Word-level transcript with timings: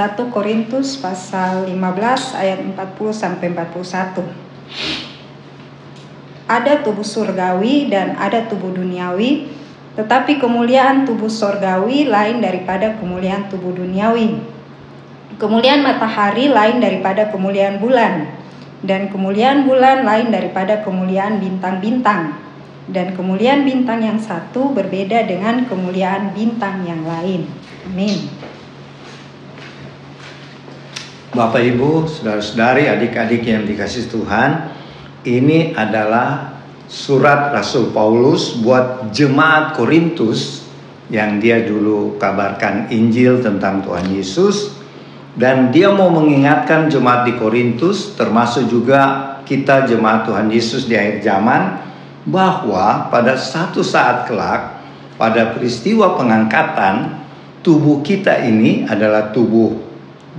1 0.00 0.16
Korintus 0.32 0.96
pasal 0.96 1.68
15 1.68 1.76
ayat 2.40 2.64
40 2.64 3.12
sampai 3.12 3.52
41. 3.52 4.24
Ada 6.48 6.80
tubuh 6.80 7.04
surgawi 7.04 7.92
dan 7.92 8.16
ada 8.16 8.48
tubuh 8.48 8.72
duniawi, 8.72 9.52
tetapi 10.00 10.40
kemuliaan 10.40 11.04
tubuh 11.04 11.28
surgawi 11.28 12.08
lain 12.08 12.40
daripada 12.40 12.96
kemuliaan 12.96 13.52
tubuh 13.52 13.76
duniawi. 13.76 14.40
Kemuliaan 15.36 15.84
matahari 15.84 16.48
lain 16.48 16.80
daripada 16.80 17.28
kemuliaan 17.28 17.76
bulan, 17.76 18.24
dan 18.80 19.12
kemuliaan 19.12 19.68
bulan 19.68 20.08
lain 20.08 20.32
daripada 20.32 20.80
kemuliaan 20.80 21.44
bintang-bintang. 21.44 22.40
Dan 22.88 23.12
kemuliaan 23.12 23.68
bintang 23.68 24.00
yang 24.00 24.16
satu 24.16 24.72
berbeda 24.72 25.28
dengan 25.28 25.68
kemuliaan 25.68 26.32
bintang 26.32 26.88
yang 26.88 27.04
lain. 27.04 27.46
Amin. 27.84 28.39
Bapak 31.30 31.62
Ibu, 31.62 32.10
saudara-saudari, 32.10 32.90
adik-adik 32.90 33.46
yang 33.46 33.62
dikasih 33.62 34.10
Tuhan, 34.10 34.66
ini 35.22 35.70
adalah 35.78 36.58
surat 36.90 37.54
Rasul 37.54 37.94
Paulus 37.94 38.58
buat 38.58 39.14
jemaat 39.14 39.78
Korintus 39.78 40.66
yang 41.06 41.38
dia 41.38 41.62
dulu 41.62 42.18
kabarkan 42.18 42.90
Injil 42.90 43.38
tentang 43.46 43.78
Tuhan 43.78 44.10
Yesus. 44.10 44.74
Dan 45.38 45.70
dia 45.70 45.94
mau 45.94 46.10
mengingatkan 46.10 46.90
jemaat 46.90 47.22
di 47.22 47.38
Korintus 47.38 48.18
termasuk 48.18 48.66
juga 48.66 49.38
kita 49.46 49.86
jemaat 49.86 50.26
Tuhan 50.26 50.50
Yesus 50.50 50.90
di 50.90 50.98
akhir 50.98 51.22
zaman 51.22 51.78
bahwa 52.26 53.06
pada 53.06 53.38
satu 53.38 53.86
saat 53.86 54.26
kelak 54.26 54.82
pada 55.14 55.54
peristiwa 55.54 56.18
pengangkatan 56.18 57.22
tubuh 57.62 58.02
kita 58.02 58.42
ini 58.42 58.82
adalah 58.90 59.30
tubuh 59.30 59.89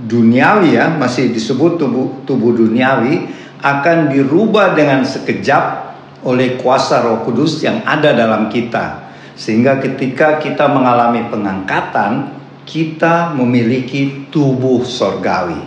duniawi 0.06 0.74
ya 0.74 0.90
masih 0.98 1.30
disebut 1.30 1.78
tubuh 1.78 2.26
tubuh 2.26 2.50
duniawi 2.50 3.30
akan 3.62 4.10
dirubah 4.10 4.74
dengan 4.74 5.06
sekejap 5.06 5.94
oleh 6.26 6.58
kuasa 6.58 7.02
Roh 7.02 7.22
Kudus 7.22 7.62
yang 7.62 7.82
ada 7.86 8.10
dalam 8.10 8.50
kita 8.50 9.14
sehingga 9.38 9.78
ketika 9.78 10.42
kita 10.42 10.66
mengalami 10.70 11.26
pengangkatan 11.30 12.42
kita 12.62 13.34
memiliki 13.34 14.30
tubuh 14.30 14.86
sorgawi. 14.86 15.58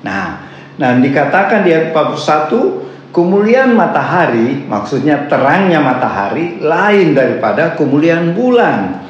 Nah, 0.00 0.48
nah 0.80 0.96
dikatakan 0.96 1.60
di 1.66 1.76
ayat 1.76 1.92
41 1.92 3.12
kemuliaan 3.12 3.76
matahari 3.76 4.64
maksudnya 4.64 5.28
terangnya 5.28 5.80
matahari 5.84 6.60
lain 6.60 7.12
daripada 7.12 7.76
kemuliaan 7.76 8.32
bulan. 8.32 9.04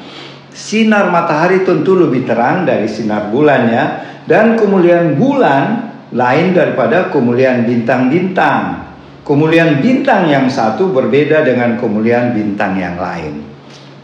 Sinar 0.51 1.07
matahari 1.07 1.63
tentu 1.63 1.95
lebih 1.95 2.27
terang 2.27 2.67
dari 2.67 2.91
sinar 2.91 3.31
bulan 3.31 3.61
ya 3.71 3.85
dan 4.29 4.53
kemuliaan 4.53 5.17
bulan 5.17 5.89
lain 6.13 6.53
daripada 6.53 7.09
kemuliaan 7.09 7.65
bintang-bintang. 7.65 8.85
Kemuliaan 9.25 9.81
bintang 9.81 10.29
yang 10.29 10.45
satu 10.49 10.93
berbeda 10.93 11.45
dengan 11.45 11.77
kemuliaan 11.77 12.33
bintang 12.33 12.77
yang 12.77 12.97
lain. 12.97 13.45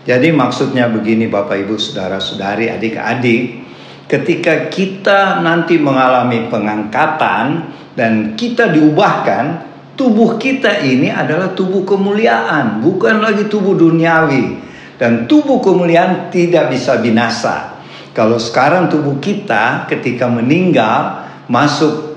Jadi 0.06 0.30
maksudnya 0.30 0.86
begini 0.90 1.26
Bapak 1.30 1.66
Ibu 1.66 1.82
Saudara-saudari 1.82 2.70
adik-adik 2.70 3.66
Ketika 4.06 4.70
kita 4.70 5.42
nanti 5.42 5.82
mengalami 5.82 6.46
pengangkatan 6.46 7.74
dan 7.98 8.38
kita 8.38 8.70
diubahkan 8.70 9.66
Tubuh 9.98 10.38
kita 10.38 10.86
ini 10.86 11.10
adalah 11.10 11.58
tubuh 11.58 11.82
kemuliaan 11.82 12.86
Bukan 12.86 13.18
lagi 13.18 13.50
tubuh 13.50 13.74
duniawi 13.74 14.62
Dan 15.02 15.26
tubuh 15.26 15.58
kemuliaan 15.58 16.30
tidak 16.30 16.70
bisa 16.70 17.02
binasa 17.02 17.75
kalau 18.16 18.40
sekarang 18.40 18.88
tubuh 18.88 19.20
kita 19.20 19.92
ketika 19.92 20.32
meninggal 20.32 21.28
masuk 21.52 22.16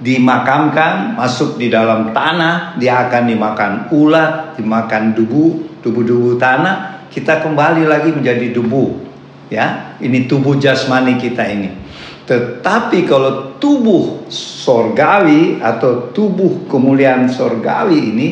dimakamkan, 0.00 1.12
masuk 1.12 1.60
di 1.60 1.68
dalam 1.68 2.16
tanah, 2.16 2.80
dia 2.80 3.04
akan 3.04 3.28
dimakan 3.28 3.72
ulat, 3.92 4.56
dimakan 4.56 5.12
debu, 5.12 5.76
debu-debu 5.84 6.40
tanah, 6.40 7.04
kita 7.12 7.44
kembali 7.44 7.84
lagi 7.84 8.08
menjadi 8.08 8.56
debu. 8.56 9.04
Ya, 9.52 10.00
ini 10.00 10.24
tubuh 10.24 10.56
jasmani 10.56 11.20
kita 11.20 11.44
ini. 11.44 11.76
Tetapi 12.24 13.04
kalau 13.04 13.54
tubuh 13.60 14.26
sorgawi 14.32 15.60
atau 15.60 16.10
tubuh 16.10 16.66
kemuliaan 16.72 17.28
sorgawi 17.28 18.16
ini 18.16 18.28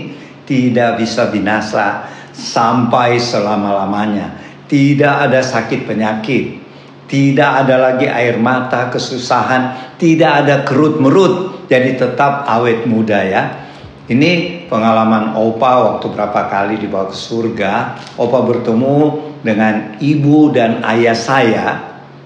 tidak 0.49 0.99
bisa 0.99 1.29
binasa 1.29 2.09
sampai 2.35 3.23
selama-lamanya 3.23 4.44
tidak 4.71 5.29
ada 5.31 5.41
sakit 5.45 5.85
penyakit, 5.85 6.61
tidak 7.11 7.65
ada 7.65 7.77
lagi 7.79 8.09
air 8.09 8.41
mata, 8.41 8.89
kesusahan, 8.89 9.95
tidak 10.01 10.45
ada 10.45 10.65
kerut 10.65 10.99
merut, 10.99 11.67
jadi 11.69 11.97
tetap 11.97 12.49
awet 12.49 12.89
muda 12.89 13.21
ya. 13.25 13.43
Ini 14.05 14.65
pengalaman 14.69 15.33
Opa 15.33 15.81
waktu 15.81 16.13
berapa 16.13 16.53
kali 16.53 16.77
dibawa 16.77 17.09
ke 17.09 17.17
surga. 17.17 17.73
Opa 18.21 18.45
bertemu 18.45 18.97
dengan 19.41 19.97
ibu 19.97 20.53
dan 20.53 20.85
ayah 20.85 21.17
saya. 21.17 21.67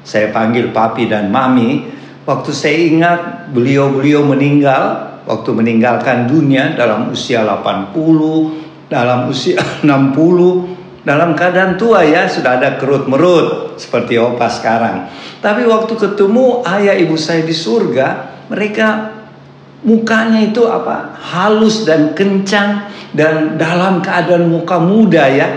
Saya 0.03 0.35
panggil 0.35 0.75
papi 0.75 1.07
dan 1.07 1.31
mami. 1.31 1.87
Waktu 2.27 2.51
saya 2.51 2.79
ingat 2.83 3.21
beliau-beliau 3.55 4.27
meninggal. 4.27 5.07
Waktu 5.29 5.55
meninggalkan 5.55 6.27
dunia 6.27 6.75
dalam 6.75 7.13
usia 7.15 7.47
80, 7.47 7.95
dalam 8.91 9.31
usia 9.31 9.63
60, 9.87 10.78
dalam 11.09 11.33
keadaan 11.33 11.81
tua 11.81 12.05
ya 12.05 12.29
sudah 12.29 12.61
ada 12.61 12.77
kerut 12.77 13.09
merut 13.09 13.81
seperti 13.81 14.21
opa 14.21 14.53
sekarang. 14.53 15.09
Tapi 15.41 15.65
waktu 15.65 15.97
ketemu 15.97 16.61
ayah 16.69 16.93
ibu 16.93 17.17
saya 17.17 17.41
di 17.49 17.57
surga, 17.57 18.37
mereka 18.53 19.17
mukanya 19.89 20.45
itu 20.45 20.69
apa? 20.69 21.17
halus 21.17 21.89
dan 21.89 22.13
kencang 22.13 22.93
dan 23.17 23.57
dalam 23.57 24.05
keadaan 24.05 24.53
muka 24.53 24.77
muda 24.77 25.25
ya. 25.33 25.49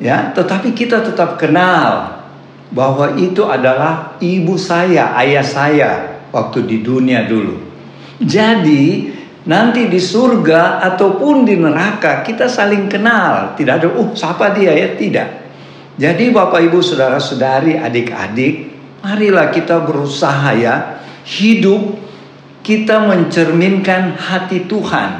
Ya, 0.00 0.32
tetapi 0.34 0.74
kita 0.74 1.04
tetap 1.04 1.36
kenal 1.38 2.24
bahwa 2.72 3.14
itu 3.20 3.46
adalah 3.46 4.16
ibu 4.18 4.56
saya, 4.58 5.12
ayah 5.20 5.44
saya 5.44 5.90
waktu 6.32 6.64
di 6.66 6.80
dunia 6.82 7.28
dulu. 7.28 7.60
Jadi 8.18 9.12
Nanti 9.42 9.90
di 9.90 9.98
surga 9.98 10.78
ataupun 10.78 11.42
di 11.42 11.58
neraka 11.58 12.22
kita 12.22 12.46
saling 12.46 12.86
kenal. 12.86 13.58
Tidak 13.58 13.74
ada, 13.82 13.88
uh 13.90 14.14
siapa 14.14 14.54
dia 14.54 14.70
ya? 14.70 14.94
Tidak. 14.94 15.28
Jadi 15.98 16.30
Bapak 16.30 16.62
Ibu 16.62 16.78
Saudara-saudari 16.78 17.74
adik-adik, 17.74 18.70
marilah 19.02 19.50
kita 19.50 19.82
berusaha 19.82 20.54
ya 20.54 21.02
hidup 21.26 21.98
kita 22.62 23.02
mencerminkan 23.02 24.14
hati 24.14 24.70
Tuhan 24.70 25.10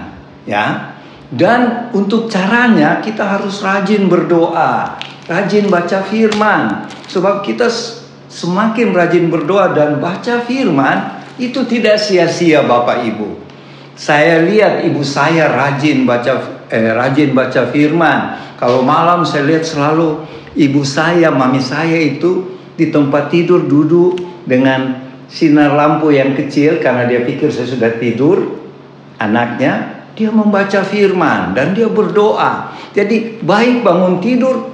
ya. 0.47 0.95
Dan 1.33 1.89
untuk 1.97 2.29
caranya 2.29 3.01
kita 3.01 3.25
harus 3.25 3.65
rajin 3.65 4.05
berdoa, 4.07 5.01
rajin 5.27 5.67
baca 5.67 6.05
firman. 6.05 6.87
Sebab 7.09 7.41
kita 7.41 7.73
semakin 8.29 8.93
rajin 8.93 9.33
berdoa 9.33 9.73
dan 9.73 9.97
baca 9.97 10.45
firman 10.45 11.25
itu 11.41 11.65
tidak 11.65 11.97
sia-sia 11.97 12.63
Bapak 12.69 13.09
Ibu. 13.09 13.52
Saya 14.03 14.43
lihat 14.43 14.83
ibu 14.83 15.07
saya 15.07 15.47
rajin 15.47 16.03
baca 16.03 16.67
eh, 16.75 16.91
rajin 16.91 17.31
baca 17.31 17.71
firman. 17.71 18.35
Kalau 18.59 18.83
malam 18.83 19.23
saya 19.23 19.47
lihat 19.47 19.63
selalu 19.63 20.27
ibu 20.59 20.83
saya, 20.83 21.31
mami 21.31 21.63
saya 21.63 22.03
itu 22.03 22.59
di 22.75 22.91
tempat 22.91 23.31
tidur 23.31 23.63
duduk 23.63 24.19
dengan 24.43 25.07
sinar 25.31 25.79
lampu 25.79 26.11
yang 26.11 26.35
kecil 26.35 26.83
karena 26.83 27.07
dia 27.07 27.23
pikir 27.23 27.47
saya 27.55 27.71
sudah 27.71 27.95
tidur. 28.03 28.59
Anaknya 29.23 30.03
dia 30.19 30.35
membaca 30.35 30.83
firman 30.83 31.55
dan 31.55 31.71
dia 31.71 31.87
berdoa. 31.87 32.75
Jadi 32.91 33.39
baik 33.39 33.87
bangun 33.87 34.19
tidur 34.19 34.67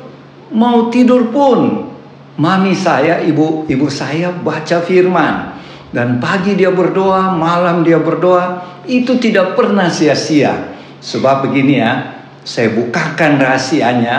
mau 0.56 0.88
tidur 0.88 1.28
pun 1.28 1.84
mami 2.40 2.72
saya, 2.72 3.20
ibu 3.20 3.68
ibu 3.68 3.92
saya 3.92 4.32
baca 4.32 4.80
firman. 4.80 5.57
Dan 5.88 6.20
pagi 6.20 6.52
dia 6.52 6.68
berdoa, 6.68 7.32
malam 7.32 7.80
dia 7.80 7.96
berdoa, 7.96 8.60
itu 8.84 9.16
tidak 9.16 9.56
pernah 9.56 9.88
sia-sia. 9.88 10.76
Sebab 11.00 11.48
begini 11.48 11.80
ya, 11.80 11.92
saya 12.44 12.72
bukakan 12.76 13.40
rahasianya 13.40 14.16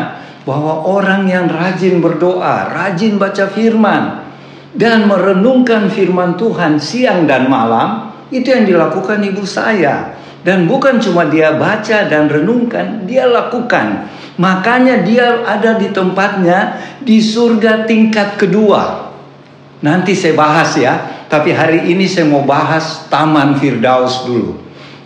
bahwa 0.50 0.82
orang 0.82 1.30
yang 1.30 1.46
rajin 1.46 2.02
berdoa, 2.02 2.74
rajin 2.74 3.22
baca 3.22 3.46
firman, 3.54 4.26
dan 4.74 5.06
merenungkan 5.06 5.90
firman 5.94 6.38
Tuhan 6.38 6.82
siang 6.82 7.30
dan 7.30 7.46
malam, 7.46 8.14
itu 8.34 8.50
yang 8.50 8.66
dilakukan 8.66 9.22
ibu 9.22 9.46
saya. 9.46 10.18
Dan 10.40 10.66
bukan 10.72 11.04
cuma 11.04 11.28
dia 11.28 11.54
baca 11.60 12.08
dan 12.08 12.32
renungkan, 12.32 13.04
dia 13.04 13.28
lakukan. 13.28 14.08
Makanya 14.40 15.04
dia 15.04 15.44
ada 15.44 15.76
di 15.76 15.92
tempatnya 15.92 16.80
di 17.04 17.20
surga 17.20 17.84
tingkat 17.84 18.40
kedua. 18.40 19.12
Nanti 19.84 20.16
saya 20.16 20.40
bahas 20.40 20.72
ya, 20.80 21.19
tapi 21.30 21.54
hari 21.54 21.94
ini 21.94 22.10
saya 22.10 22.26
mau 22.26 22.42
bahas 22.42 23.06
Taman 23.06 23.62
Firdaus 23.62 24.26
dulu. 24.26 24.58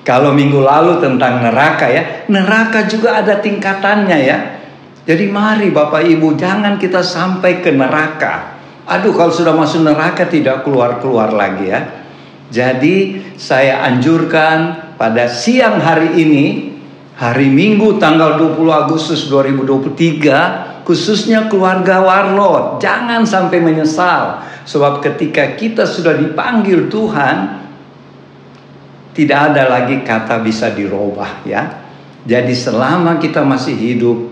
Kalau 0.07 0.31
minggu 0.31 0.63
lalu 0.63 1.03
tentang 1.03 1.43
neraka 1.43 1.87
ya, 1.91 2.27
neraka 2.31 2.87
juga 2.87 3.19
ada 3.19 3.43
tingkatannya 3.43 4.19
ya. 4.23 4.37
Jadi 5.03 5.27
mari 5.27 5.67
Bapak 5.67 6.03
Ibu 6.03 6.39
jangan 6.39 6.79
kita 6.79 7.03
sampai 7.03 7.59
ke 7.59 7.75
neraka. 7.75 8.55
Aduh 8.87 9.11
kalau 9.15 9.31
sudah 9.31 9.51
masuk 9.51 9.83
neraka 9.83 10.27
tidak 10.27 10.63
keluar-keluar 10.63 11.31
lagi 11.35 11.71
ya. 11.71 12.07
Jadi 12.51 13.19
saya 13.35 13.83
anjurkan 13.83 14.95
pada 14.95 15.27
siang 15.27 15.79
hari 15.79 16.19
ini 16.23 16.45
hari 17.19 17.51
Minggu 17.51 17.99
tanggal 17.99 18.39
20 18.39 18.63
Agustus 18.71 19.27
2023 19.27 20.83
khususnya 20.87 21.47
keluarga 21.47 22.03
Warlot 22.03 22.83
jangan 22.83 23.23
sampai 23.23 23.63
menyesal 23.63 24.43
sebab 24.63 25.03
ketika 25.03 25.55
kita 25.59 25.83
sudah 25.83 26.15
dipanggil 26.15 26.87
Tuhan 26.87 27.63
tidak 29.13 29.39
ada 29.53 29.69
lagi 29.69 30.01
kata 30.01 30.41
bisa 30.41 30.73
dirubah 30.73 31.45
ya. 31.45 31.85
Jadi 32.23 32.55
selama 32.55 33.19
kita 33.19 33.43
masih 33.43 33.75
hidup 33.75 34.31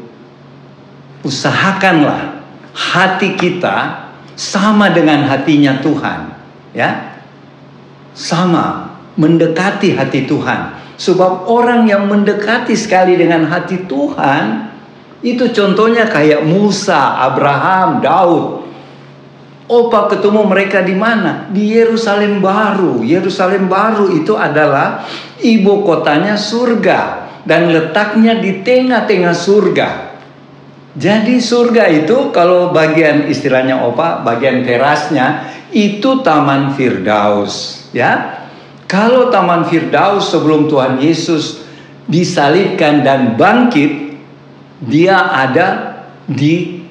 usahakanlah 1.22 2.42
hati 2.72 3.36
kita 3.36 4.10
sama 4.33 4.89
dengan 4.89 5.28
hatinya 5.28 5.83
Tuhan 5.83 6.34
ya 6.72 7.19
sama 8.16 8.95
mendekati 9.19 9.95
hati 9.95 10.25
Tuhan. 10.25 10.80
Sebab 11.01 11.50
orang 11.50 11.89
yang 11.89 12.06
mendekati 12.06 12.77
sekali 12.77 13.18
dengan 13.18 13.50
hati 13.50 13.89
Tuhan 13.89 14.69
itu 15.25 15.50
contohnya 15.50 16.06
kayak 16.06 16.45
Musa, 16.45 17.18
Abraham, 17.25 18.01
Daud. 18.06 18.61
Opa 19.69 20.10
ketemu 20.12 20.42
mereka 20.50 20.81
di 20.81 20.96
mana? 20.98 21.48
Di 21.48 21.78
Yerusalem 21.78 22.42
baru. 22.42 23.06
Yerusalem 23.06 23.69
baru 23.69 24.10
itu 24.12 24.36
adalah 24.36 25.06
ibu 25.42 25.86
kotanya 25.86 26.36
surga 26.36 27.30
dan 27.46 27.72
letaknya 27.72 28.38
di 28.38 28.62
tengah-tengah 28.62 29.36
surga. 29.36 29.90
Jadi 30.92 31.40
surga 31.40 31.88
itu 31.88 32.36
kalau 32.36 32.75
bagian 32.75 33.31
istilahnya 33.31 33.80
opa, 33.80 34.28
bagian 34.28 34.68
terasnya 34.68 35.48
itu 35.72 36.19
Taman 36.19 36.75
Firdaus 36.75 37.88
ya. 37.96 38.44
Kalau 38.92 39.31
Taman 39.31 39.72
Firdaus 39.72 40.36
sebelum 40.36 40.68
Tuhan 40.68 41.00
Yesus 41.00 41.63
disalibkan 42.12 43.08
dan 43.08 43.40
bangkit, 43.40 44.19
dia 44.84 45.31
ada 45.31 45.96
di 46.28 46.84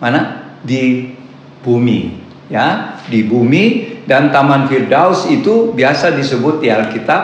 mana? 0.00 0.40
Di 0.64 1.12
bumi, 1.60 2.16
ya, 2.48 3.00
di 3.06 3.24
bumi 3.24 3.64
dan 4.08 4.34
Taman 4.34 4.66
Firdaus 4.66 5.28
itu 5.30 5.70
biasa 5.76 6.16
disebut 6.16 6.58
di 6.64 6.68
Alkitab 6.72 7.22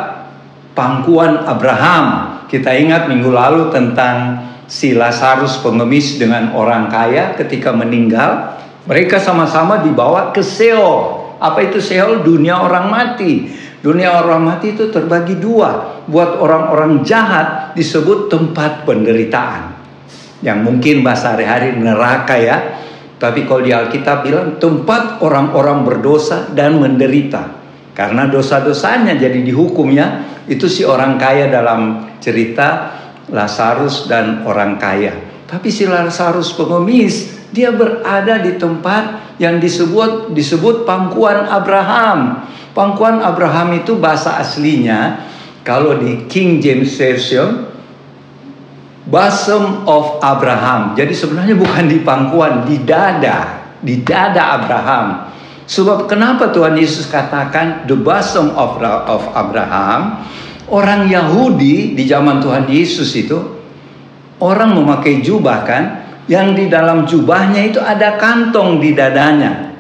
pangkuan 0.77 1.49
Abraham. 1.49 2.39
Kita 2.47 2.71
ingat 2.71 3.11
minggu 3.11 3.33
lalu 3.33 3.75
tentang 3.75 4.47
si 4.71 4.95
Lazarus 4.95 5.59
pengemis 5.63 6.19
dengan 6.19 6.55
orang 6.55 6.87
kaya 6.87 7.35
ketika 7.35 7.75
meninggal, 7.75 8.55
mereka 8.87 9.19
sama-sama 9.19 9.83
dibawa 9.83 10.31
ke 10.31 10.45
Seol. 10.45 11.35
Apa 11.43 11.59
itu 11.67 11.83
Seol? 11.83 12.23
Dunia 12.23 12.63
orang 12.63 12.87
mati. 12.87 13.51
Dunia 13.83 14.23
orang 14.23 14.47
mati 14.47 14.75
itu 14.79 14.91
terbagi 14.95 15.39
dua. 15.43 16.03
Buat 16.07 16.39
orang-orang 16.39 17.03
jahat 17.03 17.75
disebut 17.75 18.31
tempat 18.31 18.87
penderitaan. 18.87 19.75
Yang 20.43 20.59
mungkin 20.63 21.03
bahasa 21.03 21.35
hari-hari 21.35 21.75
neraka 21.75 22.39
ya. 22.39 22.57
Tapi 23.17 23.49
kalau 23.49 23.65
di 23.65 23.73
Alkitab 23.73 24.29
bilang 24.29 24.61
tempat 24.61 25.25
orang-orang 25.25 25.89
berdosa 25.89 26.53
dan 26.53 26.77
menderita. 26.77 27.49
Karena 27.97 28.29
dosa-dosanya 28.29 29.17
jadi 29.17 29.41
dihukumnya. 29.41 30.37
Itu 30.47 30.69
si 30.69 30.85
orang 30.85 31.17
kaya 31.17 31.49
dalam 31.49 32.13
cerita 32.21 32.93
Lazarus 33.33 34.07
dan 34.07 34.45
orang 34.45 34.77
kaya. 34.77 35.17
Tapi 35.49 35.73
si 35.73 35.89
Lazarus 35.89 36.55
pengemis 36.55 37.35
dia 37.51 37.73
berada 37.73 38.39
di 38.43 38.61
tempat 38.61 39.35
yang 39.41 39.59
disebut 39.59 40.37
disebut 40.37 40.85
pangkuan 40.85 41.49
Abraham. 41.49 42.47
Pangkuan 42.77 43.25
Abraham 43.25 43.81
itu 43.81 43.97
bahasa 43.97 44.37
aslinya 44.37 45.25
kalau 45.65 45.99
di 45.99 46.29
King 46.29 46.61
James 46.61 46.93
Version 46.95 47.66
bosom 49.07 49.87
of 49.87 50.19
Abraham. 50.21 50.99
Jadi 50.99 51.15
sebenarnya 51.15 51.55
bukan 51.55 51.87
di 51.87 51.99
pangkuan, 52.03 52.67
di 52.67 52.83
dada, 52.83 53.63
di 53.79 54.03
dada 54.03 54.59
Abraham. 54.59 55.07
Sebab 55.67 56.07
kenapa 56.07 56.55
Tuhan 56.55 56.79
Yesus 56.79 57.11
katakan 57.11 57.91
the 57.91 57.99
bosom 57.99 58.55
of, 58.55 58.79
of 58.83 59.23
Abraham? 59.35 60.23
Orang 60.67 61.07
Yahudi 61.07 61.95
di 61.95 62.05
zaman 62.07 62.43
Tuhan 62.43 62.67
Yesus 62.67 63.15
itu 63.15 63.39
orang 64.43 64.75
memakai 64.75 65.23
jubah 65.23 65.63
kan 65.63 65.85
yang 66.27 66.59
di 66.59 66.67
dalam 66.67 67.07
jubahnya 67.07 67.71
itu 67.71 67.79
ada 67.79 68.19
kantong 68.19 68.83
di 68.83 68.91
dadanya. 68.91 69.71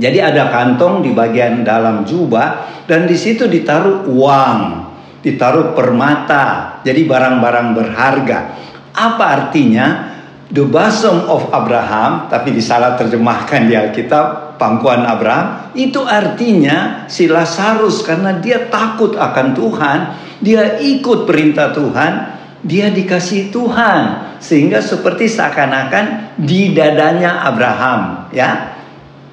Jadi 0.00 0.16
ada 0.16 0.48
kantong 0.48 1.04
di 1.04 1.12
bagian 1.12 1.60
dalam 1.60 2.08
jubah 2.08 2.64
dan 2.88 3.04
di 3.04 3.12
situ 3.12 3.44
ditaruh 3.44 4.08
uang, 4.08 4.79
ditaruh 5.20 5.76
permata, 5.76 6.78
jadi 6.84 7.04
barang-barang 7.04 7.68
berharga. 7.76 8.38
Apa 8.96 9.24
artinya? 9.24 10.10
The 10.50 10.66
bosom 10.66 11.30
of 11.30 11.54
Abraham, 11.54 12.26
tapi 12.26 12.50
disalah 12.50 12.98
terjemahkan 12.98 13.70
di 13.70 13.78
Alkitab, 13.78 14.58
pangkuan 14.58 15.06
Abraham, 15.06 15.70
itu 15.78 16.02
artinya 16.02 17.06
si 17.06 17.30
Lazarus 17.30 18.02
karena 18.02 18.34
dia 18.42 18.66
takut 18.66 19.14
akan 19.14 19.54
Tuhan, 19.54 19.98
dia 20.42 20.82
ikut 20.82 21.22
perintah 21.22 21.70
Tuhan, 21.70 22.12
dia 22.60 22.92
dikasih 22.92 23.48
Tuhan 23.48 24.36
sehingga 24.40 24.84
seperti 24.84 25.28
seakan-akan 25.32 26.36
di 26.40 26.76
dadanya 26.76 27.44
Abraham 27.48 28.28
ya 28.36 28.69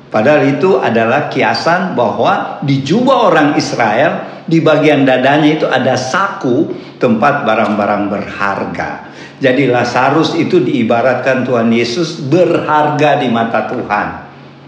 padahal 0.07 0.57
itu 0.57 0.79
adalah 0.79 1.27
kiasan 1.31 1.95
bahwa 1.95 2.61
di 2.63 2.81
jubah 2.83 3.31
orang 3.31 3.49
Israel 3.59 4.43
di 4.47 4.63
bagian 4.63 5.03
dadanya 5.03 5.59
itu 5.59 5.67
ada 5.67 5.99
saku 5.99 6.71
tempat 6.97 7.43
barang-barang 7.43 8.03
berharga. 8.07 9.11
Jadi 9.37 9.69
Lazarus 9.69 10.33
itu 10.33 10.57
diibaratkan 10.63 11.45
Tuhan 11.45 11.69
Yesus 11.69 12.25
berharga 12.25 13.21
di 13.21 13.29
mata 13.29 13.69
Tuhan. 13.69 14.07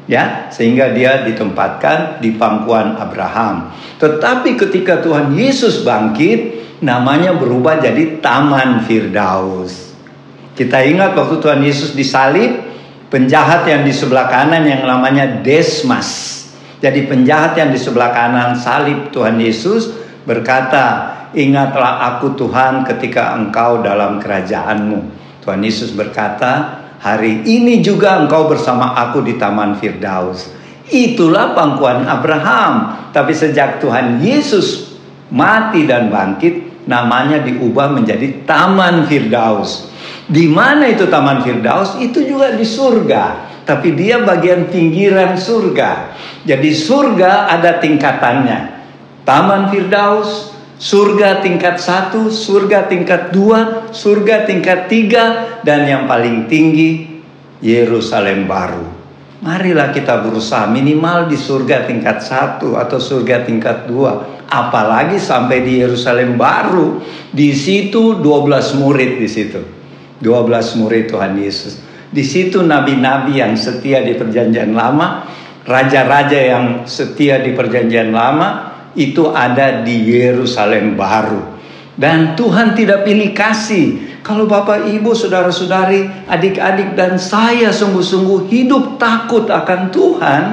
Ya 0.09 0.50
sehingga 0.50 0.89
dia 0.89 1.21
ditempatkan 1.25 2.18
di 2.21 2.33
pangkuan 2.33 2.97
Abraham. 2.97 3.74
Tetapi 4.01 4.57
ketika 4.57 5.06
Tuhan 5.06 5.38
Yesus 5.38 5.85
bangkit 5.85 6.59
namanya 6.81 7.35
berubah 7.38 7.77
jadi 7.77 8.18
Taman 8.18 8.89
Firdaus. 8.89 9.94
Kita 10.57 10.81
ingat 10.83 11.15
waktu 11.15 11.39
Tuhan 11.39 11.62
Yesus 11.63 11.95
disalib, 11.95 12.51
penjahat 13.09 13.65
yang 13.65 13.81
di 13.83 13.94
sebelah 13.94 14.29
kanan 14.29 14.63
yang 14.63 14.85
namanya 14.85 15.41
Desmas. 15.41 16.39
Jadi 16.79 17.11
penjahat 17.11 17.59
yang 17.59 17.75
di 17.75 17.80
sebelah 17.81 18.16
kanan 18.16 18.56
salib 18.56 19.11
Tuhan 19.11 19.35
Yesus 19.35 19.92
berkata, 20.23 21.11
"Ingatlah 21.35 22.16
aku 22.16 22.39
Tuhan 22.39 22.87
ketika 22.87 23.35
engkau 23.35 23.83
dalam 23.83 24.21
kerajaanmu." 24.21 24.99
Tuhan 25.44 25.59
Yesus 25.59 25.92
berkata, 25.92 26.80
"Hari 27.04 27.44
ini 27.44 27.83
juga 27.83 28.23
engkau 28.23 28.47
bersama 28.47 28.95
aku 28.95 29.25
di 29.25 29.35
Taman 29.35 29.75
Firdaus." 29.75 30.56
Itulah 30.89 31.54
pangkuan 31.54 32.07
Abraham. 32.07 32.97
Tapi 33.13 33.33
sejak 33.33 33.81
Tuhan 33.81 34.21
Yesus 34.21 34.97
mati 35.30 35.85
dan 35.85 36.09
bangkit, 36.09 36.85
namanya 36.89 37.42
diubah 37.42 37.94
menjadi 37.94 38.45
Taman 38.45 39.06
Firdaus. 39.06 39.88
Di 40.30 40.45
mana 40.45 40.86
itu 40.86 41.09
Taman 41.09 41.42
Firdaus? 41.42 41.98
Itu 41.98 42.21
juga 42.21 42.54
di 42.54 42.62
surga, 42.62 43.50
tapi 43.66 43.98
dia 43.98 44.21
bagian 44.21 44.69
pinggiran 44.69 45.33
surga. 45.33 46.14
Jadi 46.45 46.69
surga 46.69 47.50
ada 47.50 47.81
tingkatannya. 47.81 48.59
Taman 49.26 49.74
Firdaus, 49.74 50.54
surga 50.78 51.42
tingkat 51.42 51.81
satu, 51.81 52.30
surga 52.30 52.86
tingkat 52.86 53.33
dua, 53.33 53.90
surga 53.90 54.45
tingkat 54.45 54.86
tiga, 54.86 55.57
dan 55.66 55.90
yang 55.90 56.06
paling 56.06 56.45
tinggi 56.45 57.21
Yerusalem 57.66 58.45
baru. 58.45 58.86
Marilah 59.42 59.90
kita 59.90 60.21
berusaha 60.21 60.69
minimal 60.69 61.26
di 61.26 61.42
surga 61.42 61.90
tingkat 61.90 62.21
satu 62.21 62.78
atau 62.78 63.02
surga 63.02 63.50
tingkat 63.50 63.90
dua. 63.90 64.45
Apalagi 64.45 65.18
sampai 65.18 65.66
di 65.66 65.81
Yerusalem 65.81 66.38
baru. 66.38 67.02
Di 67.33 67.50
situ 67.56 68.19
12 68.21 68.78
murid 68.78 69.18
di 69.18 69.30
situ. 69.31 69.79
12 70.19 70.80
murid 70.80 71.11
Tuhan 71.11 71.35
Yesus. 71.40 71.80
Di 72.09 72.23
situ 72.26 72.61
nabi-nabi 72.66 73.40
yang 73.40 73.56
setia 73.56 74.04
di 74.04 74.16
perjanjian 74.16 74.76
lama. 74.76 75.26
Raja-raja 75.64 76.40
yang 76.40 76.66
setia 76.90 77.40
di 77.40 77.56
perjanjian 77.56 78.11
lama. 78.11 78.71
Itu 78.97 79.31
ada 79.31 79.85
di 79.85 80.07
Yerusalem 80.07 80.97
baru. 80.97 81.59
Dan 81.99 82.33
Tuhan 82.33 82.73
tidak 82.73 83.04
pilih 83.06 83.35
kasih 83.35 84.09
kalau 84.19 84.45
Bapak 84.45 84.85
Ibu, 84.85 85.16
saudara-saudari, 85.16 86.28
adik-adik 86.28 86.94
dan 86.94 87.16
saya 87.16 87.71
sungguh-sungguh 87.71 88.52
hidup 88.52 88.99
takut 88.99 89.47
akan 89.47 89.90
Tuhan, 89.90 90.44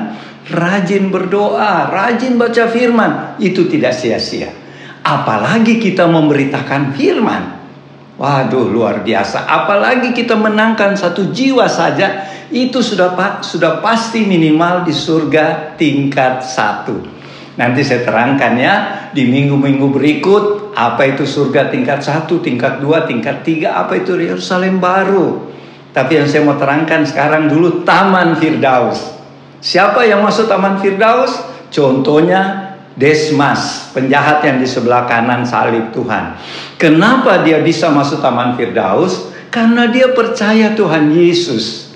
rajin 0.55 1.11
berdoa, 1.11 1.91
rajin 1.91 2.39
baca 2.39 2.71
firman, 2.71 3.37
itu 3.43 3.67
tidak 3.67 3.93
sia-sia. 3.93 4.55
Apalagi 5.03 5.83
kita 5.83 6.07
memberitakan 6.07 6.95
firman. 6.95 7.56
Waduh, 8.17 8.73
luar 8.73 9.05
biasa. 9.05 9.45
Apalagi 9.45 10.17
kita 10.17 10.41
menangkan 10.41 10.97
satu 10.97 11.29
jiwa 11.37 11.69
saja, 11.69 12.25
itu 12.49 12.81
sudah 12.81 13.13
sudah 13.45 13.85
pasti 13.85 14.25
minimal 14.25 14.89
di 14.89 14.95
surga 14.97 15.77
tingkat 15.77 16.41
satu. 16.41 16.97
Nanti 17.57 17.81
saya 17.85 18.05
terangkan 18.05 18.53
ya 18.57 18.75
di 19.13 19.29
minggu-minggu 19.29 19.89
berikut 19.93 20.77
apa 20.77 21.09
itu 21.09 21.25
surga 21.25 21.73
tingkat 21.73 22.05
satu, 22.05 22.41
tingkat 22.41 22.81
dua, 22.81 23.09
tingkat 23.09 23.45
tiga, 23.45 23.81
apa 23.81 24.01
itu 24.01 24.17
Yerusalem 24.17 24.81
baru. 24.81 25.53
Tapi 25.93 26.21
yang 26.21 26.29
saya 26.29 26.45
mau 26.45 26.61
terangkan 26.61 27.09
sekarang 27.09 27.49
dulu 27.49 27.85
Taman 27.85 28.37
Firdaus. 28.37 29.01
Siapa 29.65 30.05
yang 30.05 30.21
masuk 30.21 30.49
Taman 30.49 30.81
Firdaus? 30.81 31.33
Contohnya 31.73 32.66
Desmas, 32.97 33.93
penjahat 33.93 34.41
yang 34.41 34.57
di 34.57 34.65
sebelah 34.65 35.05
kanan 35.05 35.45
salib 35.45 35.93
Tuhan. 35.93 36.33
Kenapa 36.81 37.45
dia 37.45 37.61
bisa 37.61 37.93
masuk 37.93 38.25
Taman 38.25 38.57
Firdaus? 38.57 39.37
Karena 39.53 39.85
dia 39.93 40.17
percaya 40.17 40.73
Tuhan 40.73 41.13
Yesus. 41.13 41.93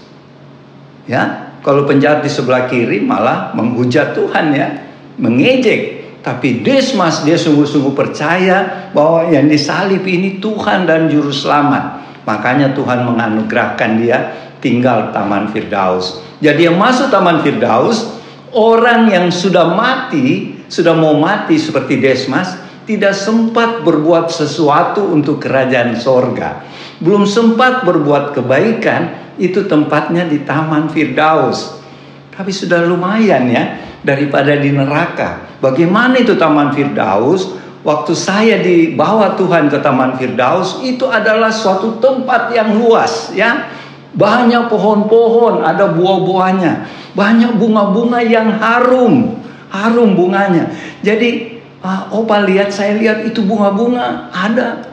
Ya, 1.09 1.57
kalau 1.65 1.89
penjahat 1.89 2.21
di 2.21 2.29
sebelah 2.29 2.69
kiri 2.69 3.01
malah 3.01 3.57
menghujat 3.57 4.13
Tuhan 4.13 4.53
ya, 4.53 4.69
mengejek. 5.17 6.05
Tapi 6.21 6.61
Desmas 6.61 7.25
dia 7.25 7.41
sungguh-sungguh 7.41 7.97
percaya 7.97 8.93
bahwa 8.93 9.33
yang 9.33 9.49
disalib 9.49 10.05
ini 10.05 10.37
Tuhan 10.37 10.85
dan 10.85 11.09
juru 11.09 11.33
selamat. 11.33 11.97
Makanya 12.29 12.77
Tuhan 12.77 13.09
menganugerahkan 13.09 13.91
dia 13.97 14.19
tinggal 14.61 15.17
Taman 15.17 15.49
Firdaus. 15.49 16.21
Jadi 16.45 16.69
yang 16.69 16.77
masuk 16.77 17.09
Taman 17.09 17.41
Firdaus 17.41 18.21
orang 18.53 19.09
yang 19.09 19.33
sudah 19.33 19.73
mati 19.73 20.60
sudah 20.71 20.95
mau 20.95 21.19
mati 21.19 21.59
seperti 21.59 21.99
Desmas, 21.99 22.55
tidak 22.87 23.13
sempat 23.13 23.83
berbuat 23.83 24.31
sesuatu 24.31 25.11
untuk 25.11 25.43
kerajaan 25.43 25.99
sorga. 25.99 26.63
Belum 27.03 27.27
sempat 27.27 27.83
berbuat 27.83 28.39
kebaikan, 28.39 29.35
itu 29.35 29.67
tempatnya 29.67 30.31
di 30.31 30.47
Taman 30.47 30.87
Firdaus. 30.95 31.83
Tapi 32.31 32.55
sudah 32.55 32.87
lumayan 32.87 33.51
ya, 33.51 33.65
daripada 34.07 34.55
di 34.55 34.71
neraka. 34.71 35.59
Bagaimana 35.59 36.23
itu 36.23 36.39
Taman 36.39 36.71
Firdaus? 36.71 37.59
Waktu 37.81 38.13
saya 38.13 38.61
dibawa 38.61 39.35
Tuhan 39.41 39.73
ke 39.73 39.81
Taman 39.81 40.21
Firdaus, 40.21 40.85
itu 40.85 41.09
adalah 41.09 41.51
suatu 41.51 41.99
tempat 41.99 42.53
yang 42.55 42.79
luas 42.79 43.33
ya. 43.35 43.73
Banyak 44.11 44.69
pohon-pohon, 44.69 45.65
ada 45.65 45.89
buah-buahnya. 45.95 46.73
Banyak 47.17 47.57
bunga-bunga 47.57 48.21
yang 48.21 48.53
harum 48.61 49.40
harum 49.71 50.19
bunganya. 50.19 50.71
Jadi 51.01 51.63
uh, 51.81 52.11
Opa 52.13 52.45
lihat, 52.45 52.75
saya 52.75 52.99
lihat 52.99 53.25
itu 53.25 53.41
bunga-bunga 53.47 54.29
ada 54.35 54.91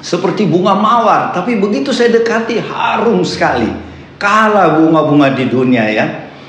seperti 0.00 0.46
bunga 0.46 0.78
mawar, 0.78 1.34
tapi 1.34 1.58
begitu 1.58 1.90
saya 1.90 2.14
dekati 2.14 2.62
harum 2.62 3.26
sekali. 3.26 3.68
Kala 4.16 4.80
bunga-bunga 4.80 5.36
di 5.36 5.44
dunia 5.50 5.84
ya. 5.92 6.06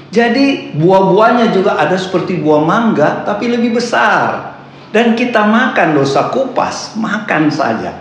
Jadi 0.08 0.72
buah-buahnya 0.80 1.52
juga 1.52 1.76
ada 1.76 2.00
seperti 2.00 2.40
buah 2.40 2.64
mangga 2.64 3.28
tapi 3.28 3.52
lebih 3.52 3.76
besar. 3.76 4.56
Dan 4.88 5.20
kita 5.20 5.44
makan 5.44 6.00
dosa 6.00 6.32
kupas, 6.32 6.96
makan 6.96 7.52
saja. 7.52 7.92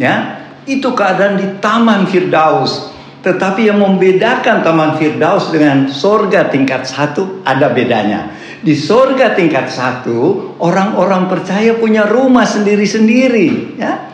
Ya, 0.00 0.40
itu 0.64 0.88
keadaan 0.96 1.36
di 1.36 1.60
Taman 1.60 2.08
Firdaus. 2.08 2.88
Tetapi 3.22 3.70
yang 3.70 3.78
membedakan 3.78 4.66
Taman 4.66 4.98
Firdaus 4.98 5.54
dengan 5.54 5.86
sorga 5.86 6.50
tingkat 6.50 6.82
satu 6.90 7.46
ada 7.46 7.70
bedanya. 7.70 8.34
Di 8.62 8.74
sorga 8.74 9.34
tingkat 9.38 9.70
satu, 9.70 10.54
orang-orang 10.58 11.30
percaya 11.30 11.78
punya 11.78 12.02
rumah 12.02 12.42
sendiri-sendiri. 12.42 13.78
Ya, 13.78 14.10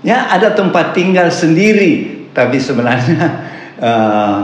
ya 0.00 0.32
ada 0.32 0.56
tempat 0.56 0.96
tinggal 0.96 1.28
sendiri. 1.28 2.24
Tapi 2.32 2.56
sebenarnya 2.56 3.24
uh, 3.84 4.40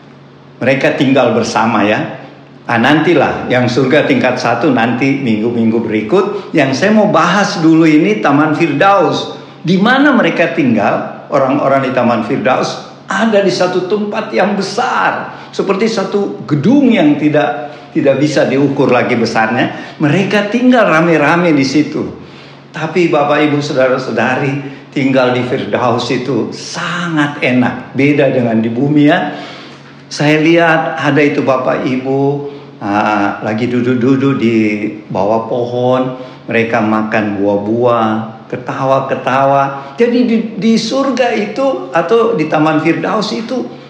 mereka 0.62 0.94
tinggal 0.94 1.34
bersama 1.34 1.82
ya. 1.82 2.22
Nah, 2.66 2.78
nantilah 2.82 3.46
yang 3.46 3.66
surga 3.70 4.06
tingkat 4.10 4.38
satu 4.38 4.70
nanti 4.70 5.18
minggu-minggu 5.18 5.82
berikut. 5.82 6.54
Yang 6.54 6.78
saya 6.78 6.90
mau 6.94 7.10
bahas 7.10 7.58
dulu 7.58 7.86
ini 7.86 8.22
Taman 8.22 8.54
Firdaus. 8.54 9.34
Di 9.66 9.78
mana 9.82 10.14
mereka 10.14 10.54
tinggal, 10.54 11.26
orang-orang 11.30 11.86
di 11.86 11.90
Taman 11.90 12.22
Firdaus 12.26 12.85
ada 13.06 13.38
di 13.42 13.50
satu 13.50 13.86
tempat 13.86 14.34
yang 14.34 14.58
besar. 14.58 15.34
Seperti 15.54 15.86
satu 15.86 16.42
gedung 16.44 16.90
yang 16.90 17.16
tidak 17.16 17.72
tidak 17.96 18.20
bisa 18.20 18.44
diukur 18.44 18.92
lagi 18.92 19.16
besarnya. 19.16 19.96
Mereka 19.96 20.52
tinggal 20.52 20.90
rame-rame 20.92 21.56
di 21.56 21.64
situ. 21.64 22.04
Tapi 22.76 23.08
Bapak 23.08 23.40
Ibu 23.48 23.56
Saudara-saudari 23.64 24.52
tinggal 24.92 25.32
di 25.32 25.40
Firdaus 25.48 26.04
itu 26.12 26.52
sangat 26.52 27.40
enak. 27.40 27.96
Beda 27.96 28.28
dengan 28.28 28.60
di 28.60 28.68
bumi 28.68 29.08
ya. 29.08 29.32
Saya 30.12 30.44
lihat 30.44 31.00
ada 31.00 31.18
itu 31.24 31.40
Bapak 31.40 31.88
Ibu 31.88 32.20
uh, 32.78 33.28
lagi 33.40 33.64
duduk-duduk 33.72 34.36
di 34.36 34.56
bawah 35.08 35.48
pohon. 35.48 36.02
Mereka 36.46 36.78
makan 36.78 37.42
buah-buah, 37.42 38.35
ketawa-ketawa. 38.46 39.94
Jadi 39.98 40.18
di, 40.26 40.36
di 40.58 40.74
surga 40.78 41.34
itu 41.34 41.90
atau 41.90 42.38
di 42.38 42.46
Taman 42.46 42.82
Firdaus 42.82 43.34
itu 43.34 43.86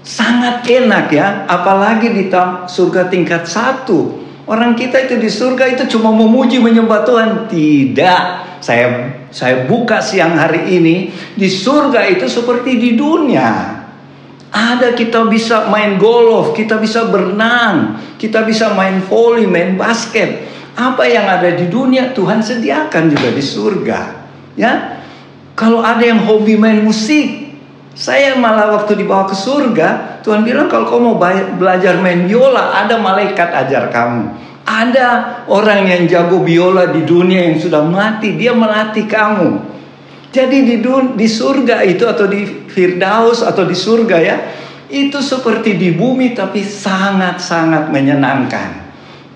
Sangat 0.00 0.64
enak 0.64 1.12
ya, 1.12 1.44
apalagi 1.44 2.08
di 2.08 2.32
surga 2.66 3.12
tingkat 3.12 3.44
satu. 3.44 4.16
Orang 4.48 4.72
kita 4.72 4.96
itu 5.06 5.20
di 5.20 5.28
surga 5.28 5.76
itu 5.76 5.84
cuma 5.96 6.08
memuji 6.10 6.56
menyembah 6.56 7.04
Tuhan. 7.04 7.30
Tidak. 7.46 8.24
Saya 8.60 9.12
saya 9.32 9.64
buka 9.68 10.00
siang 10.00 10.36
hari 10.36 10.80
ini 10.80 11.12
di 11.36 11.48
surga 11.48 12.08
itu 12.08 12.26
seperti 12.26 12.80
di 12.80 12.90
dunia. 12.96 13.78
Ada 14.50 14.98
kita 14.98 15.30
bisa 15.30 15.70
main 15.70 16.00
golf, 16.00 16.58
kita 16.58 16.80
bisa 16.82 17.06
berenang, 17.06 18.00
kita 18.18 18.42
bisa 18.42 18.74
main 18.74 18.98
volley, 19.04 19.46
main 19.46 19.78
basket. 19.78 20.48
Apa 20.80 21.04
yang 21.04 21.28
ada 21.28 21.52
di 21.52 21.68
dunia 21.68 22.16
Tuhan 22.16 22.40
sediakan 22.40 23.12
juga 23.12 23.28
di 23.36 23.44
surga. 23.44 24.00
Ya. 24.56 25.04
Kalau 25.52 25.84
ada 25.84 26.00
yang 26.00 26.24
hobi 26.24 26.56
main 26.56 26.80
musik, 26.80 27.52
saya 27.92 28.32
malah 28.40 28.80
waktu 28.80 28.96
dibawa 28.96 29.28
ke 29.28 29.36
surga, 29.36 30.22
Tuhan 30.24 30.40
bilang 30.40 30.72
kalau 30.72 30.88
kau 30.88 30.96
mau 30.96 31.20
belajar 31.60 32.00
main 32.00 32.24
biola, 32.24 32.80
ada 32.80 32.96
malaikat 32.96 33.52
ajar 33.52 33.92
kamu. 33.92 34.48
Ada 34.64 35.08
orang 35.52 35.84
yang 35.84 36.02
jago 36.08 36.40
biola 36.40 36.88
di 36.88 37.04
dunia 37.04 37.52
yang 37.52 37.60
sudah 37.60 37.84
mati, 37.84 38.40
dia 38.40 38.56
melatih 38.56 39.04
kamu. 39.04 39.68
Jadi 40.32 40.64
di 40.64 40.76
dun 40.80 41.18
di 41.18 41.28
surga 41.28 41.84
itu 41.84 42.08
atau 42.08 42.24
di 42.24 42.64
Firdaus 42.72 43.44
atau 43.44 43.68
di 43.68 43.76
surga 43.76 44.16
ya, 44.16 44.36
itu 44.88 45.20
seperti 45.20 45.76
di 45.76 45.92
bumi 45.92 46.32
tapi 46.32 46.64
sangat-sangat 46.64 47.92
menyenangkan. 47.92 48.79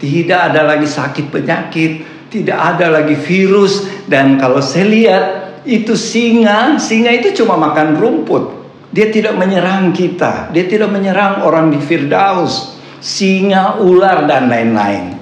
Tidak 0.05 0.53
ada 0.53 0.69
lagi 0.69 0.85
sakit 0.85 1.33
penyakit, 1.33 1.93
tidak 2.29 2.77
ada 2.77 2.93
lagi 2.93 3.17
virus 3.17 4.05
dan 4.05 4.37
kalau 4.37 4.61
saya 4.61 4.85
lihat 4.85 5.25
itu 5.65 5.97
singa, 5.97 6.77
singa 6.77 7.09
itu 7.09 7.33
cuma 7.41 7.57
makan 7.57 7.97
rumput. 7.97 8.45
Dia 8.93 9.09
tidak 9.09 9.41
menyerang 9.41 9.97
kita, 9.97 10.53
dia 10.53 10.69
tidak 10.69 10.93
menyerang 10.93 11.41
orang 11.41 11.73
di 11.73 11.81
Firdaus, 11.81 12.77
singa, 13.01 13.81
ular 13.81 14.29
dan 14.29 14.53
lain-lain. 14.53 15.17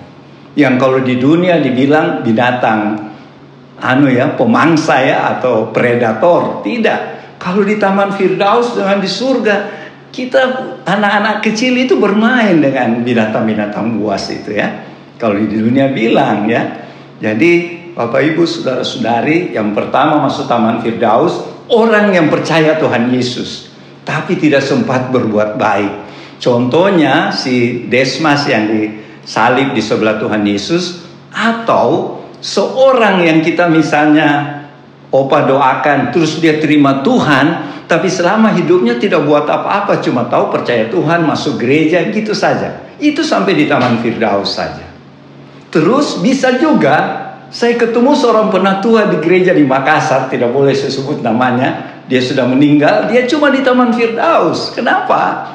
Yang 0.58 0.74
kalau 0.82 0.98
di 0.98 1.14
dunia 1.16 1.62
dibilang 1.62 2.26
binatang 2.26 2.80
anu 3.78 4.10
ya, 4.10 4.34
pemangsa 4.34 4.98
ya 4.98 5.38
atau 5.38 5.70
predator, 5.70 6.60
tidak. 6.66 7.22
Kalau 7.38 7.62
di 7.62 7.78
Taman 7.78 8.18
Firdaus 8.18 8.74
dengan 8.74 8.98
di 8.98 9.08
surga, 9.08 9.81
kita 10.12 10.40
anak-anak 10.84 11.40
kecil 11.40 11.72
itu 11.74 11.96
bermain 11.96 12.60
dengan 12.60 13.00
binatang-binatang 13.00 13.96
buas 13.96 14.28
itu 14.28 14.52
ya. 14.52 14.84
Kalau 15.16 15.40
di 15.40 15.48
dunia 15.48 15.88
bilang 15.90 16.44
ya. 16.46 16.84
Jadi 17.16 17.80
Bapak 17.96 18.20
Ibu 18.20 18.44
saudara-saudari 18.44 19.56
yang 19.56 19.72
pertama 19.72 20.20
masuk 20.20 20.44
Taman 20.44 20.84
Firdaus 20.84 21.44
orang 21.72 22.12
yang 22.12 22.28
percaya 22.28 22.76
Tuhan 22.76 23.08
Yesus 23.08 23.72
tapi 24.04 24.36
tidak 24.36 24.60
sempat 24.60 25.08
berbuat 25.08 25.56
baik. 25.56 25.92
Contohnya 26.42 27.30
si 27.30 27.86
Desmas 27.86 28.44
yang 28.50 28.66
disalib 28.68 29.72
di 29.72 29.82
sebelah 29.82 30.18
Tuhan 30.18 30.42
Yesus 30.42 31.06
atau 31.30 32.18
seorang 32.42 33.22
yang 33.22 33.38
kita 33.40 33.70
misalnya 33.70 34.61
opa 35.12 35.44
doakan 35.44 36.08
terus 36.10 36.40
dia 36.40 36.56
terima 36.56 37.04
Tuhan 37.04 37.72
tapi 37.92 38.08
selama 38.08 38.56
hidupnya 38.56 38.96
tidak 38.96 39.28
buat 39.28 39.44
apa-apa 39.44 40.00
cuma 40.00 40.24
tahu 40.24 40.48
percaya 40.48 40.88
Tuhan 40.88 41.28
masuk 41.28 41.60
gereja 41.60 42.08
gitu 42.08 42.32
saja. 42.32 42.88
Itu 42.96 43.20
sampai 43.20 43.52
di 43.52 43.68
Taman 43.68 44.00
Firdaus 44.00 44.56
saja. 44.56 44.88
Terus 45.68 46.24
bisa 46.24 46.56
juga 46.56 47.28
saya 47.52 47.76
ketemu 47.76 48.16
seorang 48.16 48.48
penatua 48.48 49.12
di 49.12 49.20
gereja 49.20 49.52
di 49.52 49.68
Makassar, 49.68 50.32
tidak 50.32 50.56
boleh 50.56 50.72
saya 50.72 50.88
sebut 50.88 51.20
namanya. 51.20 52.00
Dia 52.08 52.24
sudah 52.24 52.48
meninggal, 52.48 53.12
dia 53.12 53.28
cuma 53.28 53.52
di 53.52 53.60
Taman 53.60 53.92
Firdaus. 53.92 54.72
Kenapa? 54.72 55.52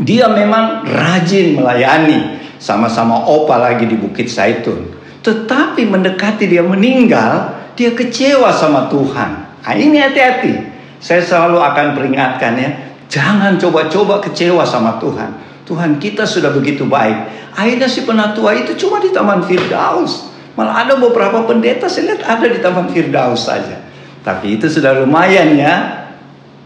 Dia 0.00 0.32
memang 0.32 0.88
rajin 0.88 1.60
melayani 1.60 2.40
sama-sama 2.56 3.28
opa 3.28 3.60
lagi 3.60 3.84
di 3.84 3.92
Bukit 3.92 4.32
Saitun. 4.32 4.88
Tetapi 5.20 5.84
mendekati 5.84 6.48
dia 6.48 6.64
meninggal, 6.64 7.53
Dia 7.74 7.90
kecewa 7.94 8.54
sama 8.54 8.86
Tuhan. 8.86 9.30
Nah, 9.64 9.74
ini 9.74 9.98
hati-hati. 9.98 10.74
Saya 11.02 11.20
selalu 11.20 11.60
akan 11.60 11.86
peringatkan 11.92 12.52
ya, 12.56 12.70
jangan 13.12 13.60
coba-coba 13.60 14.24
kecewa 14.24 14.64
sama 14.64 14.96
Tuhan. 14.96 15.30
Tuhan 15.64 15.96
kita 16.00 16.28
sudah 16.28 16.52
begitu 16.52 16.84
baik. 16.84 17.50
Akhirnya 17.56 17.88
si 17.88 18.04
penatua 18.04 18.52
itu 18.56 18.76
cuma 18.76 19.00
di 19.00 19.12
Taman 19.12 19.44
Firdaus. 19.44 20.32
Malah 20.54 20.86
ada 20.86 20.94
beberapa 21.00 21.42
pendeta 21.48 21.90
saya 21.90 22.14
lihat 22.14 22.22
ada 22.24 22.46
di 22.46 22.60
Taman 22.60 22.92
Firdaus 22.92 23.48
saja. 23.48 23.80
Tapi 24.24 24.56
itu 24.60 24.68
sudah 24.68 25.02
lumayan 25.02 25.56
ya 25.56 25.74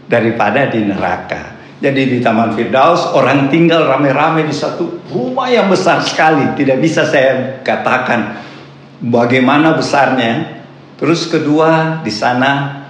daripada 0.07 0.67
di 0.67 0.83
neraka. 0.83 1.59
Jadi 1.79 2.11
di 2.11 2.17
Taman 2.19 2.51
Firdaus 2.59 3.15
orang 3.15 3.47
tinggal 3.47 3.87
rame-rame 3.87 4.43
di 4.43 4.55
satu 4.55 5.07
rumah 5.07 5.47
yang 5.47 5.71
besar 5.71 6.03
sekali. 6.03 6.59
Tidak 6.59 6.75
bisa 6.75 7.07
saya 7.07 7.63
katakan 7.63 8.35
bagaimana 8.99 9.79
besarnya. 9.79 10.58
Terus 10.99 11.31
kedua 11.31 12.03
di 12.03 12.11
sana 12.11 12.83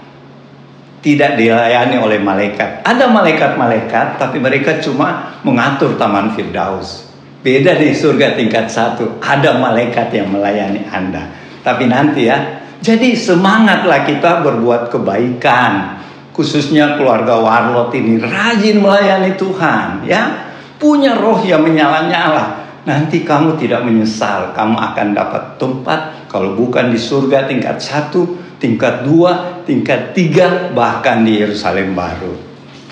tidak 0.99 1.39
dilayani 1.39 1.95
oleh 2.01 2.19
malaikat. 2.19 2.83
Ada 2.83 3.07
malaikat-malaikat 3.07 4.19
tapi 4.19 4.41
mereka 4.41 4.81
cuma 4.83 5.39
mengatur 5.45 5.95
Taman 5.95 6.33
Firdaus. 6.33 7.07
Beda 7.39 7.77
di 7.79 7.95
surga 7.95 8.35
tingkat 8.35 8.67
satu. 8.67 9.23
Ada 9.23 9.55
malaikat 9.61 10.11
yang 10.11 10.27
melayani 10.33 10.83
Anda. 10.89 11.29
Tapi 11.63 11.87
nanti 11.87 12.27
ya. 12.27 12.59
Jadi 12.79 13.15
semangatlah 13.15 14.07
kita 14.07 14.43
berbuat 14.43 14.91
kebaikan 14.91 15.99
khususnya 16.39 16.95
keluarga 16.95 17.35
Warlot 17.35 17.91
ini 17.99 18.15
rajin 18.15 18.79
melayani 18.79 19.35
Tuhan 19.35 20.07
ya 20.07 20.47
punya 20.79 21.19
roh 21.19 21.43
yang 21.43 21.67
menyala-nyala 21.67 22.63
nanti 22.87 23.27
kamu 23.27 23.59
tidak 23.59 23.83
menyesal 23.83 24.55
kamu 24.55 24.79
akan 24.79 25.07
dapat 25.11 25.59
tempat 25.59 25.99
kalau 26.31 26.55
bukan 26.55 26.93
di 26.93 26.99
surga 27.01 27.49
tingkat 27.49 27.81
satu 27.81 28.37
tingkat 28.61 29.03
dua 29.03 29.65
tingkat 29.65 30.13
tiga 30.13 30.71
bahkan 30.71 31.25
di 31.25 31.41
Yerusalem 31.41 31.97
baru 31.97 32.37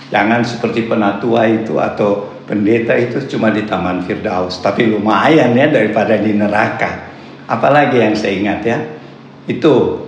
jangan 0.10 0.42
seperti 0.44 0.90
penatua 0.90 1.46
itu 1.48 1.78
atau 1.78 2.42
pendeta 2.44 2.98
itu 2.98 3.24
cuma 3.38 3.54
di 3.54 3.64
Taman 3.64 4.04
Firdaus 4.04 4.60
tapi 4.60 4.90
lumayan 4.90 5.54
ya 5.54 5.70
daripada 5.70 6.18
di 6.18 6.34
neraka 6.34 7.14
apalagi 7.48 8.02
yang 8.02 8.18
saya 8.18 8.34
ingat 8.34 8.60
ya 8.66 8.78
itu 9.48 10.04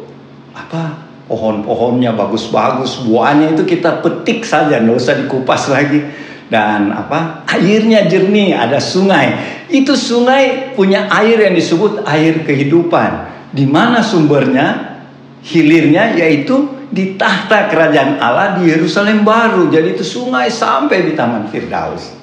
apa 0.52 1.10
pohon-pohonnya 1.30 2.18
bagus-bagus, 2.18 3.06
buahnya 3.06 3.54
itu 3.54 3.64
kita 3.64 4.02
petik 4.02 4.42
saja, 4.42 4.82
nggak 4.82 4.98
usah 4.98 5.16
dikupas 5.22 5.70
lagi. 5.70 6.02
Dan 6.50 6.90
apa? 6.90 7.46
Airnya 7.46 8.10
jernih, 8.10 8.58
ada 8.58 8.82
sungai. 8.82 9.38
Itu 9.70 9.94
sungai 9.94 10.74
punya 10.74 11.06
air 11.14 11.38
yang 11.38 11.54
disebut 11.54 12.02
air 12.10 12.42
kehidupan. 12.42 13.30
Di 13.54 13.70
mana 13.70 14.02
sumbernya? 14.02 14.98
Hilirnya 15.40 16.20
yaitu 16.20 16.68
di 16.92 17.16
tahta 17.16 17.70
kerajaan 17.70 18.18
Allah 18.20 18.60
di 18.60 18.68
Yerusalem 18.68 19.22
baru. 19.22 19.70
Jadi 19.70 19.96
itu 19.96 20.04
sungai 20.04 20.50
sampai 20.50 21.06
di 21.06 21.14
Taman 21.14 21.48
Firdaus. 21.48 22.18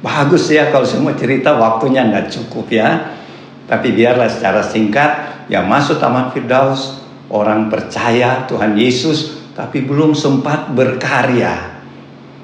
Bagus 0.00 0.48
ya 0.48 0.70
kalau 0.70 0.86
semua 0.86 1.18
cerita 1.18 1.58
waktunya 1.58 2.06
nggak 2.06 2.32
cukup 2.32 2.70
ya. 2.70 3.18
Tapi 3.66 3.92
biarlah 3.92 4.30
secara 4.30 4.62
singkat 4.62 5.44
yang 5.50 5.66
masuk 5.66 5.98
Taman 5.98 6.30
Firdaus 6.30 7.02
orang 7.28 7.66
percaya 7.66 8.46
Tuhan 8.46 8.78
Yesus 8.78 9.42
tapi 9.58 9.82
belum 9.82 10.14
sempat 10.14 10.70
berkarya. 10.72 11.75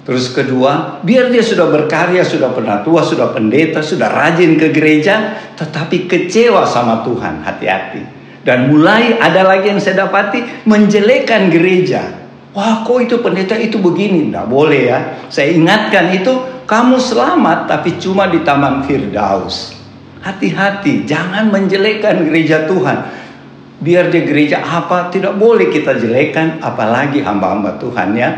Terus 0.02 0.34
kedua, 0.34 0.98
biar 1.06 1.30
dia 1.30 1.46
sudah 1.46 1.70
berkarya, 1.70 2.26
sudah 2.26 2.50
pernah 2.50 2.82
tua, 2.82 3.06
sudah 3.06 3.30
pendeta, 3.30 3.78
sudah 3.78 4.10
rajin 4.10 4.58
ke 4.58 4.74
gereja, 4.74 5.38
tetapi 5.54 6.10
kecewa 6.10 6.66
sama 6.66 7.06
Tuhan, 7.06 7.46
hati-hati. 7.46 8.02
Dan 8.42 8.74
mulai 8.74 9.22
ada 9.22 9.46
lagi 9.46 9.70
yang 9.70 9.78
saya 9.78 10.02
dapati 10.02 10.66
menjelekan 10.66 11.54
gereja. 11.54 12.18
Wah 12.50 12.82
kok 12.82 12.98
itu 12.98 13.22
pendeta 13.22 13.54
itu 13.54 13.78
begini, 13.78 14.26
tidak 14.26 14.50
boleh 14.50 14.82
ya. 14.90 14.98
Saya 15.30 15.54
ingatkan 15.54 16.10
itu 16.10 16.66
kamu 16.66 16.98
selamat 16.98 17.70
tapi 17.70 17.94
cuma 18.02 18.26
di 18.26 18.42
Taman 18.42 18.82
Firdaus. 18.82 19.78
Hati-hati, 20.18 21.06
jangan 21.06 21.54
menjelekan 21.54 22.26
gereja 22.26 22.66
Tuhan 22.66 23.22
biar 23.82 24.14
di 24.14 24.22
gereja 24.22 24.62
apa 24.62 25.10
tidak 25.10 25.34
boleh 25.34 25.66
kita 25.66 25.98
jelekan 25.98 26.62
apalagi 26.62 27.18
hamba-hamba 27.18 27.82
Tuhan 27.82 28.14
ya 28.14 28.30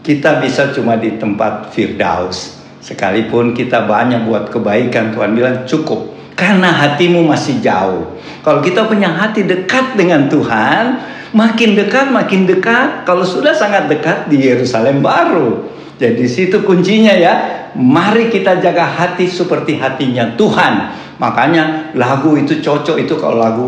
kita 0.00 0.40
bisa 0.40 0.72
cuma 0.72 0.96
di 0.96 1.20
tempat 1.20 1.72
firdaus. 1.72 2.60
Sekalipun 2.80 3.52
kita 3.52 3.84
banyak 3.84 4.24
buat 4.24 4.48
kebaikan 4.48 5.12
Tuhan 5.12 5.36
bilang 5.36 5.56
cukup. 5.68 6.16
Karena 6.32 6.72
hatimu 6.72 7.20
masih 7.28 7.60
jauh. 7.60 8.16
Kalau 8.40 8.64
kita 8.64 8.88
punya 8.88 9.12
hati 9.12 9.44
dekat 9.44 10.00
dengan 10.00 10.24
Tuhan 10.32 11.04
makin 11.36 11.76
dekat 11.76 12.08
makin 12.08 12.48
dekat. 12.48 13.04
Kalau 13.04 13.20
sudah 13.20 13.52
sangat 13.52 13.92
dekat 13.92 14.32
di 14.32 14.48
Yerusalem 14.48 15.04
baru. 15.04 15.68
Jadi 16.00 16.24
situ 16.24 16.64
kuncinya 16.64 17.12
ya. 17.12 17.34
Mari 17.76 18.32
kita 18.32 18.56
jaga 18.58 18.88
hati 18.88 19.28
seperti 19.28 19.76
hatinya 19.76 20.32
Tuhan. 20.40 20.96
Makanya 21.20 21.92
lagu 21.92 22.32
itu 22.40 22.64
cocok 22.64 22.96
itu 22.96 23.20
kalau 23.20 23.36
lagu 23.36 23.66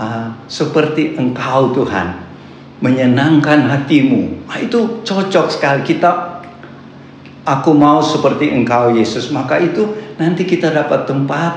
uh, 0.00 0.32
seperti 0.48 1.20
Engkau 1.20 1.76
Tuhan 1.76 2.25
menyenangkan 2.80 3.72
hatimu. 3.72 4.46
Nah, 4.48 4.58
itu 4.60 5.00
cocok 5.00 5.46
sekali 5.48 5.80
kita 5.86 6.42
aku 7.46 7.70
mau 7.72 8.02
seperti 8.02 8.52
Engkau 8.52 8.92
Yesus, 8.92 9.30
maka 9.30 9.56
itu 9.62 9.94
nanti 10.18 10.42
kita 10.44 10.74
dapat 10.74 11.06
tempat 11.06 11.52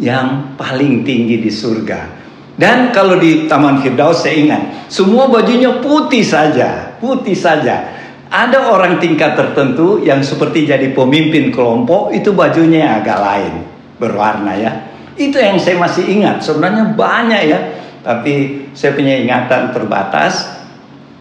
yang 0.00 0.56
paling 0.56 1.04
tinggi 1.04 1.38
di 1.38 1.52
surga. 1.52 2.24
Dan 2.56 2.92
kalau 2.92 3.16
di 3.16 3.48
Taman 3.48 3.80
Firdaus 3.80 4.24
saya 4.24 4.36
ingat, 4.36 4.62
semua 4.92 5.28
bajunya 5.28 5.80
putih 5.80 6.24
saja, 6.24 6.96
putih 7.00 7.36
saja. 7.36 8.00
Ada 8.32 8.72
orang 8.72 8.96
tingkat 8.96 9.36
tertentu 9.36 10.00
yang 10.00 10.24
seperti 10.24 10.64
jadi 10.64 10.96
pemimpin 10.96 11.52
kelompok 11.52 12.16
itu 12.16 12.32
bajunya 12.32 12.96
agak 12.96 13.20
lain 13.20 13.54
berwarna 14.00 14.56
ya. 14.56 14.72
Itu 15.12 15.36
yang 15.36 15.60
saya 15.60 15.76
masih 15.76 16.08
ingat. 16.08 16.40
Sebenarnya 16.40 16.96
banyak 16.96 17.42
ya, 17.44 17.58
tapi 18.02 18.66
saya 18.74 18.92
punya 18.94 19.18
ingatan 19.18 19.70
terbatas. 19.70 20.60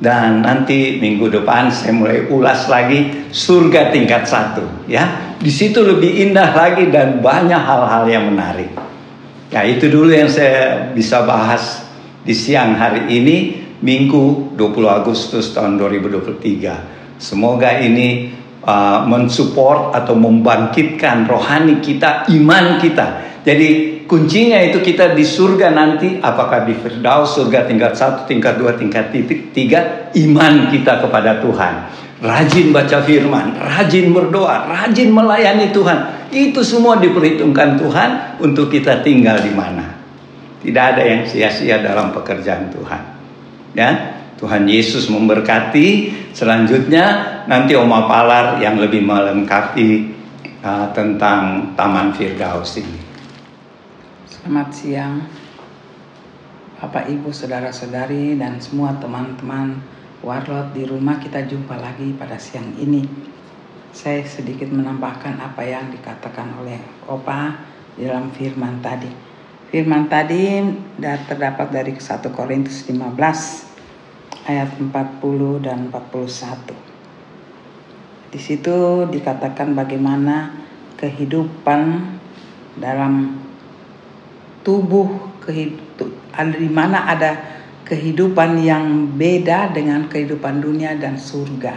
Dan 0.02 0.42
nanti 0.42 0.98
minggu 0.98 1.30
depan 1.30 1.70
saya 1.70 1.94
mulai 1.94 2.26
ulas 2.26 2.66
lagi 2.66 3.30
surga 3.30 3.94
tingkat 3.94 4.26
satu, 4.26 4.90
ya. 4.90 5.38
Di 5.38 5.54
situ 5.54 5.78
lebih 5.86 6.26
indah 6.26 6.58
lagi 6.58 6.90
dan 6.90 7.22
banyak 7.22 7.62
hal-hal 7.62 8.10
yang 8.10 8.34
menarik. 8.34 8.74
Ya 9.54 9.62
itu 9.62 9.94
dulu 9.94 10.10
yang 10.10 10.26
saya 10.26 10.90
bisa 10.90 11.22
bahas 11.22 11.86
di 12.26 12.34
siang 12.34 12.74
hari 12.82 13.14
ini, 13.14 13.62
Minggu 13.86 14.58
20 14.58 14.90
Agustus 14.90 15.54
tahun 15.54 15.78
2023. 15.78 17.22
Semoga 17.22 17.70
ini 17.78 18.34
uh, 18.66 19.06
mensupport 19.06 19.94
atau 19.94 20.18
membangkitkan 20.18 21.30
rohani 21.30 21.78
kita, 21.78 22.26
iman 22.30 22.82
kita 22.82 23.31
jadi 23.42 23.70
kuncinya 24.06 24.62
itu 24.62 24.86
kita 24.86 25.18
di 25.18 25.26
surga 25.26 25.74
nanti 25.74 26.22
apakah 26.22 26.62
di 26.62 26.78
Firdaus 26.78 27.34
surga 27.34 27.66
tingkat 27.66 27.98
satu, 27.98 28.30
tingkat 28.30 28.62
dua, 28.62 28.78
tingkat 28.78 29.10
titik 29.10 29.50
tiga 29.50 30.14
iman 30.14 30.70
kita 30.70 31.02
kepada 31.02 31.42
Tuhan. 31.42 31.74
Rajin 32.22 32.70
baca 32.70 33.02
firman, 33.02 33.58
rajin 33.58 34.14
berdoa, 34.14 34.70
rajin 34.70 35.10
melayani 35.10 35.74
Tuhan. 35.74 36.30
Itu 36.30 36.62
semua 36.62 37.02
diperhitungkan 37.02 37.82
Tuhan 37.82 38.10
untuk 38.38 38.70
kita 38.70 39.02
tinggal 39.02 39.42
di 39.42 39.50
mana. 39.58 39.90
Tidak 40.62 40.84
ada 40.94 41.02
yang 41.02 41.26
sia-sia 41.26 41.82
dalam 41.82 42.14
pekerjaan 42.14 42.70
Tuhan. 42.70 43.02
Ya, 43.74 43.90
Tuhan 44.38 44.70
Yesus 44.70 45.10
memberkati. 45.10 46.14
Selanjutnya 46.38 47.42
nanti 47.50 47.74
Oma 47.74 48.06
Palar 48.06 48.62
yang 48.62 48.78
lebih 48.78 49.02
melengkapi 49.02 50.14
uh, 50.62 50.94
tentang 50.94 51.74
Taman 51.74 52.14
Firdaus 52.14 52.78
ini. 52.78 53.11
Selamat 54.42 54.74
siang 54.74 55.22
Bapak 56.82 57.14
Ibu 57.14 57.30
Saudara-saudari 57.30 58.42
dan 58.42 58.58
semua 58.58 58.90
teman-teman 58.98 59.78
Warlot 60.26 60.74
di 60.74 60.82
rumah. 60.82 61.22
Kita 61.22 61.46
jumpa 61.46 61.78
lagi 61.78 62.10
pada 62.18 62.42
siang 62.42 62.74
ini. 62.74 63.06
Saya 63.94 64.26
sedikit 64.26 64.66
menambahkan 64.74 65.38
apa 65.38 65.62
yang 65.62 65.94
dikatakan 65.94 66.58
oleh 66.58 66.82
Opa 67.06 67.54
dalam 67.94 68.34
firman 68.34 68.82
tadi. 68.82 69.14
Firman 69.70 70.10
tadi 70.10 70.58
terdapat 70.98 71.70
dari 71.70 71.94
1 71.94 72.02
Korintus 72.34 72.82
15 72.90 72.98
ayat 74.50 74.74
40 74.74 74.90
dan 75.62 75.94
41 75.94 78.34
Di 78.34 78.42
situ 78.42 79.06
dikatakan 79.06 79.78
bagaimana 79.78 80.66
kehidupan 80.98 82.18
dalam 82.82 83.41
tubuh 84.62 85.38
kehidup 85.44 86.10
di 86.58 86.70
mana 86.70 87.10
ada 87.10 87.32
kehidupan 87.86 88.62
yang 88.62 89.18
beda 89.18 89.74
dengan 89.76 90.08
kehidupan 90.08 90.64
dunia 90.64 90.96
dan 90.96 91.20
surga 91.20 91.76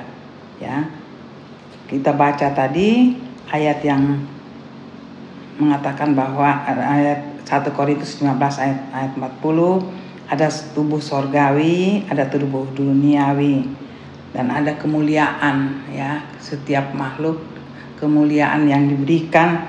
ya 0.63 0.87
kita 1.91 2.17
baca 2.17 2.49
tadi 2.55 3.13
ayat 3.53 3.85
yang 3.85 4.25
mengatakan 5.61 6.17
bahwa 6.17 6.65
ayat 6.67 7.35
1 7.45 7.77
Korintus 7.77 8.19
15 8.19 8.35
ayat 8.41 8.79
ayat 8.91 9.13
40 9.15 10.03
Ada 10.25 10.49
tubuh 10.73 11.05
sorgawi, 11.05 12.09
ada 12.09 12.25
tubuh 12.25 12.65
duniawi, 12.73 13.69
dan 14.33 14.49
ada 14.49 14.73
kemuliaan 14.81 15.85
ya. 15.93 16.25
Setiap 16.41 16.97
makhluk 16.97 17.45
kemuliaan 18.01 18.65
yang 18.65 18.89
diberikan 18.89 19.69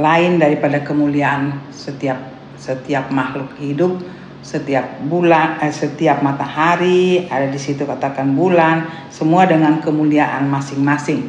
lain 0.00 0.40
daripada 0.40 0.80
kemuliaan 0.80 1.52
setiap 1.68 2.16
setiap 2.60 3.08
makhluk 3.08 3.56
hidup 3.56 3.96
setiap 4.40 5.04
bulan 5.04 5.60
eh, 5.60 5.72
setiap 5.72 6.24
matahari 6.24 7.28
ada 7.28 7.48
di 7.52 7.60
situ 7.60 7.84
katakan 7.84 8.32
bulan 8.32 9.08
semua 9.12 9.44
dengan 9.44 9.84
kemuliaan 9.84 10.48
masing-masing. 10.48 11.28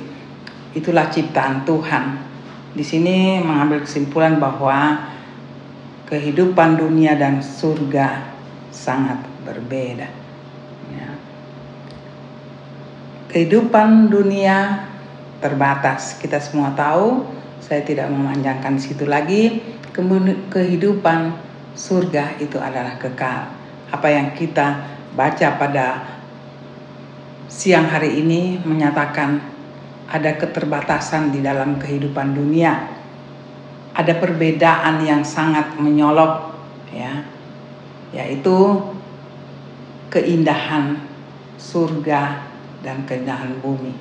Itulah 0.72 1.12
ciptaan 1.12 1.68
Tuhan. 1.68 2.32
Di 2.72 2.84
sini 2.88 3.44
mengambil 3.44 3.84
kesimpulan 3.84 4.40
bahwa 4.40 5.12
kehidupan 6.08 6.80
dunia 6.80 7.20
dan 7.20 7.44
surga 7.44 8.32
sangat 8.72 9.20
berbeda 9.44 10.08
ya. 10.96 11.12
kehidupan 13.28 14.08
dunia 14.08 14.88
terbatas 15.44 16.16
kita 16.16 16.40
semua 16.40 16.72
tahu. 16.72 17.28
Saya 17.60 17.84
tidak 17.84 18.08
memanjangkan 18.12 18.80
situ 18.80 19.04
lagi 19.04 19.60
kehidupan 19.92 21.36
surga 21.76 22.40
itu 22.40 22.58
adalah 22.60 22.96
kekal. 22.96 23.52
Apa 23.92 24.08
yang 24.08 24.32
kita 24.32 24.88
baca 25.12 25.48
pada 25.60 25.88
siang 27.52 27.92
hari 27.92 28.24
ini 28.24 28.64
menyatakan 28.64 29.44
ada 30.08 30.32
keterbatasan 30.40 31.36
di 31.36 31.44
dalam 31.44 31.76
kehidupan 31.80 32.36
dunia. 32.36 33.00
Ada 33.92 34.16
perbedaan 34.16 35.04
yang 35.04 35.24
sangat 35.28 35.76
menyolok 35.76 36.56
ya. 36.96 37.28
Yaitu 38.16 38.80
keindahan 40.12 41.00
surga 41.60 42.48
dan 42.84 43.04
keindahan 43.04 43.60
bumi. 43.60 43.96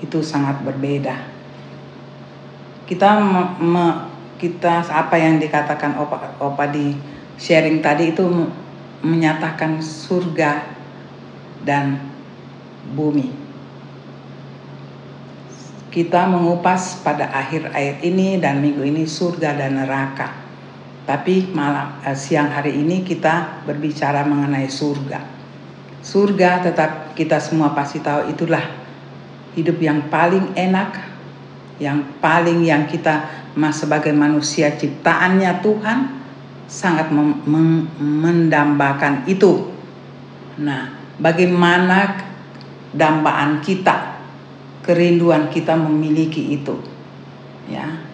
Itu 0.00 0.20
sangat 0.24 0.60
berbeda. 0.64 1.16
Kita 2.88 3.20
me, 3.60 4.15
kita 4.36 4.84
apa 4.86 5.16
yang 5.16 5.40
dikatakan 5.40 5.96
opa, 5.96 6.36
opa 6.40 6.64
di 6.68 6.92
sharing 7.36 7.80
tadi 7.80 8.12
itu 8.12 8.24
menyatakan 9.04 9.80
surga 9.80 10.64
dan 11.64 12.00
bumi. 12.94 13.32
Kita 15.92 16.28
mengupas 16.28 17.00
pada 17.00 17.32
akhir 17.32 17.72
ayat 17.72 18.04
ini 18.04 18.36
dan 18.36 18.60
minggu 18.60 18.84
ini 18.84 19.08
surga 19.08 19.56
dan 19.56 19.80
neraka. 19.80 20.44
Tapi 21.08 21.54
malam 21.54 22.02
eh, 22.04 22.18
siang 22.18 22.52
hari 22.52 22.76
ini 22.76 23.00
kita 23.00 23.64
berbicara 23.64 24.26
mengenai 24.28 24.68
surga. 24.68 25.20
Surga 26.04 26.62
tetap 26.62 27.16
kita 27.16 27.40
semua 27.40 27.72
pasti 27.72 27.98
tahu 28.04 28.28
itulah 28.30 28.62
hidup 29.56 29.80
yang 29.80 30.12
paling 30.12 30.52
enak, 30.52 31.00
yang 31.80 32.04
paling 32.20 32.60
yang 32.62 32.84
kita 32.84 33.45
mas 33.56 33.80
sebagai 33.80 34.12
manusia 34.12 34.76
ciptaannya 34.76 35.64
Tuhan 35.64 35.98
sangat 36.68 37.08
mendambakan 37.96 39.24
itu. 39.24 39.72
Nah, 40.60 40.92
bagaimana 41.16 42.20
dambaan 42.92 43.64
kita, 43.64 44.20
kerinduan 44.84 45.48
kita 45.48 45.72
memiliki 45.72 46.52
itu. 46.52 46.76
Ya. 47.72 48.04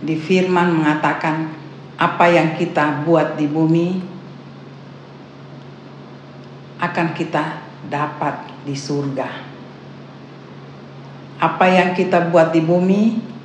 Di 0.00 0.16
firman 0.16 0.72
mengatakan 0.72 1.52
apa 1.96 2.26
yang 2.28 2.56
kita 2.56 3.04
buat 3.04 3.36
di 3.36 3.48
bumi 3.48 3.88
akan 6.80 7.08
kita 7.16 7.44
dapat 7.88 8.48
di 8.64 8.76
surga. 8.76 9.28
Apa 11.36 11.66
yang 11.68 11.92
kita 11.92 12.32
buat 12.32 12.52
di 12.52 12.60
bumi 12.64 13.35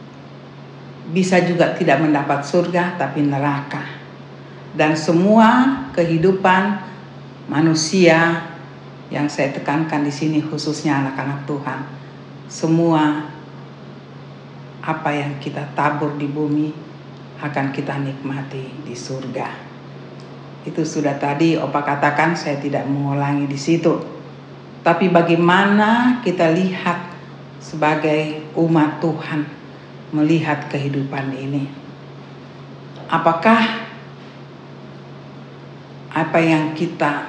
bisa 1.09 1.41
juga 1.41 1.73
tidak 1.73 1.97
mendapat 2.05 2.45
surga 2.45 3.01
tapi 3.01 3.25
neraka. 3.25 3.81
Dan 4.71 4.93
semua 4.93 5.81
kehidupan 5.97 6.79
manusia 7.49 8.47
yang 9.11 9.27
saya 9.27 9.51
tekankan 9.51 10.05
di 10.07 10.13
sini 10.13 10.39
khususnya 10.39 11.01
anak-anak 11.03 11.43
Tuhan, 11.49 11.79
semua 12.47 13.27
apa 14.81 15.09
yang 15.11 15.35
kita 15.41 15.67
tabur 15.75 16.15
di 16.15 16.29
bumi 16.29 16.71
akan 17.41 17.73
kita 17.73 17.97
nikmati 17.99 18.85
di 18.85 18.95
surga. 18.95 19.49
Itu 20.61 20.85
sudah 20.85 21.17
tadi 21.17 21.57
Opa 21.57 21.81
katakan 21.81 22.37
saya 22.37 22.61
tidak 22.61 22.85
mengulangi 22.85 23.49
di 23.49 23.57
situ. 23.57 23.97
Tapi 24.81 25.09
bagaimana 25.09 26.21
kita 26.25 26.49
lihat 26.53 27.11
sebagai 27.61 28.49
umat 28.57 28.97
Tuhan 28.97 29.60
melihat 30.11 30.67
kehidupan 30.71 31.31
ini. 31.35 31.67
Apakah 33.11 33.87
apa 36.11 36.39
yang 36.43 36.75
kita 36.75 37.27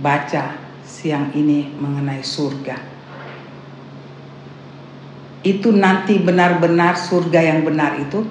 baca 0.00 0.56
siang 0.84 1.32
ini 1.32 1.72
mengenai 1.76 2.20
surga 2.20 2.98
itu 5.46 5.70
nanti 5.70 6.18
benar-benar 6.18 6.98
surga 6.98 7.40
yang 7.40 7.60
benar 7.62 7.94
itu 7.96 8.26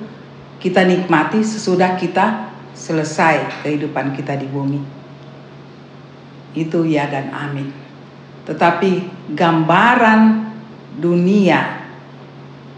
kita 0.59 0.83
nikmati 0.83 1.39
sesudah 1.39 1.95
kita 1.95 2.51
selesai 2.75 3.63
kehidupan 3.63 4.11
kita 4.13 4.35
di 4.35 4.45
bumi. 4.49 4.81
Itu 6.57 6.83
ya 6.83 7.07
dan 7.07 7.31
amin. 7.31 7.69
Tetapi 8.43 8.91
gambaran 9.37 10.21
dunia 10.97 11.86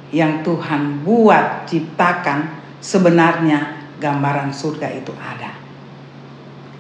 yang 0.10 0.42
Tuhan 0.42 1.06
buat, 1.06 1.70
ciptakan, 1.70 2.50
sebenarnya 2.82 3.90
gambaran 4.02 4.50
surga 4.50 4.90
itu 4.90 5.14
ada. 5.20 5.54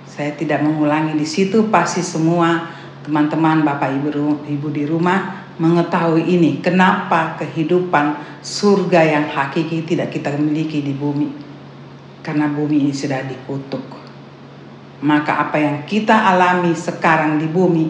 Saya 0.09 0.33
tidak 0.35 0.65
mengulangi 0.65 1.15
di 1.15 1.27
situ, 1.27 1.69
pasti 1.69 2.01
semua 2.01 2.73
teman-teman 3.05 3.63
Bapak 3.63 3.89
Ibu, 4.01 4.09
Ibu 4.49 4.67
di 4.73 4.83
rumah 4.89 5.47
mengetahui 5.61 6.25
ini. 6.25 6.59
Kenapa 6.59 7.37
kehidupan 7.37 8.39
surga 8.41 9.01
yang 9.05 9.25
hakiki 9.29 9.85
tidak 9.85 10.11
kita 10.11 10.33
miliki 10.35 10.81
di 10.81 10.91
bumi? 10.95 11.29
Karena 12.25 12.49
bumi 12.49 12.89
ini 12.89 12.93
sudah 12.93 13.23
dikutuk. 13.23 13.85
Maka 14.99 15.47
apa 15.47 15.55
yang 15.55 15.87
kita 15.87 16.27
alami 16.27 16.75
sekarang 16.75 17.39
di 17.39 17.47
bumi 17.47 17.87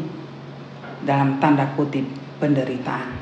dalam 1.02 1.42
tanda 1.42 1.66
kutip 1.74 2.06
penderitaan 2.38 3.19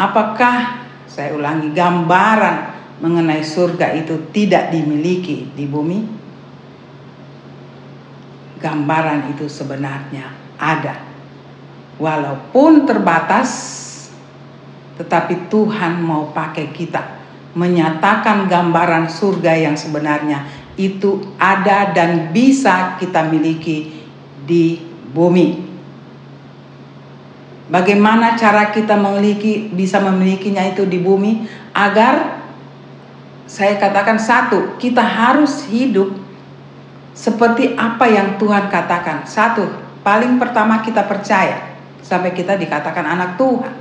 Apakah 0.00 0.88
saya 1.04 1.36
ulangi 1.36 1.76
gambaran 1.76 2.80
mengenai 3.04 3.44
surga 3.44 3.92
itu 4.00 4.32
tidak 4.32 4.72
dimiliki 4.72 5.52
di 5.52 5.68
bumi? 5.68 6.00
Gambaran 8.56 9.36
itu 9.36 9.44
sebenarnya 9.44 10.56
ada. 10.56 11.04
Walaupun 12.00 12.88
terbatas 12.88 13.76
tetapi 14.96 15.52
Tuhan 15.52 16.00
mau 16.00 16.32
pakai 16.32 16.72
kita 16.72 17.20
menyatakan 17.56 18.48
gambaran 18.48 19.08
surga 19.08 19.52
yang 19.56 19.76
sebenarnya 19.76 20.44
itu 20.76 21.36
ada 21.36 21.92
dan 21.92 22.32
bisa 22.32 22.96
kita 22.96 23.24
miliki 23.28 24.06
di 24.44 24.80
bumi. 25.12 25.69
Bagaimana 27.70 28.34
cara 28.34 28.74
kita 28.74 28.98
memiliki 28.98 29.70
bisa 29.70 30.02
memilikinya 30.02 30.66
itu 30.66 30.82
di 30.90 30.98
bumi 30.98 31.46
agar 31.70 32.42
saya 33.46 33.78
katakan 33.78 34.18
satu, 34.18 34.74
kita 34.74 34.98
harus 35.02 35.70
hidup 35.70 36.18
seperti 37.14 37.78
apa 37.78 38.10
yang 38.10 38.38
Tuhan 38.42 38.66
katakan. 38.66 39.22
Satu, 39.22 39.70
paling 40.02 40.42
pertama 40.42 40.82
kita 40.82 41.06
percaya 41.06 41.78
sampai 42.02 42.34
kita 42.34 42.58
dikatakan 42.58 43.06
anak 43.06 43.38
Tuhan. 43.38 43.74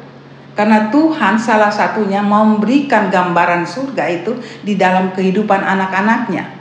Karena 0.53 0.91
Tuhan 0.93 1.39
salah 1.39 1.71
satunya 1.71 2.19
memberikan 2.19 3.09
gambaran 3.09 3.63
surga 3.65 4.05
itu 4.11 4.37
di 4.61 4.77
dalam 4.77 5.15
kehidupan 5.17 5.65
anak-anaknya. 5.65 6.51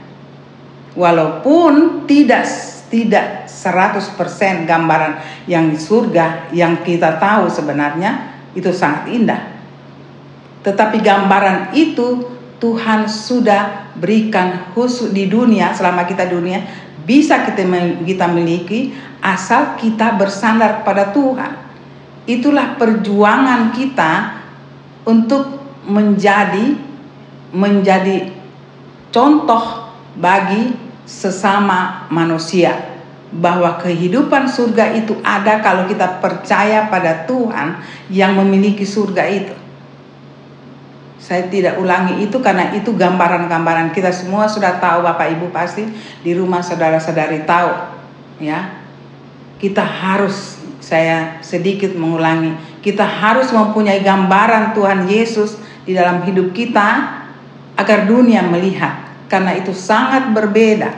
Walaupun 0.97 2.05
tidak 2.09 2.47
tidak 2.89 3.45
100% 3.45 4.65
gambaran 4.65 5.45
yang 5.45 5.69
di 5.69 5.77
surga 5.77 6.49
yang 6.51 6.81
kita 6.81 7.21
tahu 7.21 7.45
sebenarnya 7.47 8.41
itu 8.57 8.73
sangat 8.73 9.13
indah. 9.13 9.41
Tetapi 10.65 10.99
gambaran 10.99 11.71
itu 11.77 12.25
Tuhan 12.59 13.07
sudah 13.07 13.93
berikan 13.95 14.73
khusus 14.75 15.15
di 15.15 15.31
dunia 15.31 15.71
selama 15.71 16.03
kita 16.03 16.27
dunia 16.27 16.59
bisa 17.07 17.47
kita 17.47 17.63
kita 18.03 18.27
miliki 18.27 18.91
asal 19.23 19.79
kita 19.79 20.19
bersandar 20.19 20.83
pada 20.83 21.09
Tuhan. 21.15 21.71
Itulah 22.29 22.77
perjuangan 22.77 23.73
kita 23.73 24.43
untuk 25.07 25.57
menjadi 25.87 26.77
menjadi 27.49 28.29
contoh 29.09 29.89
bagi 30.13 30.88
sesama 31.09 32.05
manusia 32.13 33.01
bahwa 33.33 33.81
kehidupan 33.81 34.45
surga 34.45 34.93
itu 34.93 35.17
ada 35.25 35.57
kalau 35.65 35.89
kita 35.89 36.21
percaya 36.21 36.85
pada 36.85 37.25
Tuhan 37.25 37.81
yang 38.13 38.37
memiliki 38.37 38.85
surga 38.85 39.25
itu. 39.25 39.55
Saya 41.17 41.49
tidak 41.49 41.81
ulangi 41.81 42.25
itu 42.25 42.37
karena 42.41 42.73
itu 42.77 42.93
gambaran-gambaran 42.93 43.89
kita 43.93 44.13
semua 44.13 44.45
sudah 44.45 44.77
tahu 44.77 45.01
Bapak 45.01 45.33
Ibu 45.33 45.49
pasti 45.49 45.85
di 46.21 46.31
rumah 46.37 46.61
saudara-saudari 46.61 47.41
tahu 47.45 47.73
ya. 48.41 48.77
Kita 49.57 49.81
harus 49.81 50.61
saya 50.79 51.41
sedikit 51.43 51.91
mengulangi, 51.97 52.55
kita 52.85 53.03
harus 53.03 53.49
mempunyai 53.49 53.99
gambaran 54.05 54.77
Tuhan 54.77 55.09
Yesus 55.09 55.57
di 55.83 55.97
dalam 55.97 56.21
hidup 56.23 56.53
kita 56.55 57.19
agar 57.75 58.07
dunia 58.07 58.41
melihat 58.45 59.08
karena 59.29 59.55
itu 59.55 59.71
sangat 59.71 60.33
berbeda. 60.33 60.89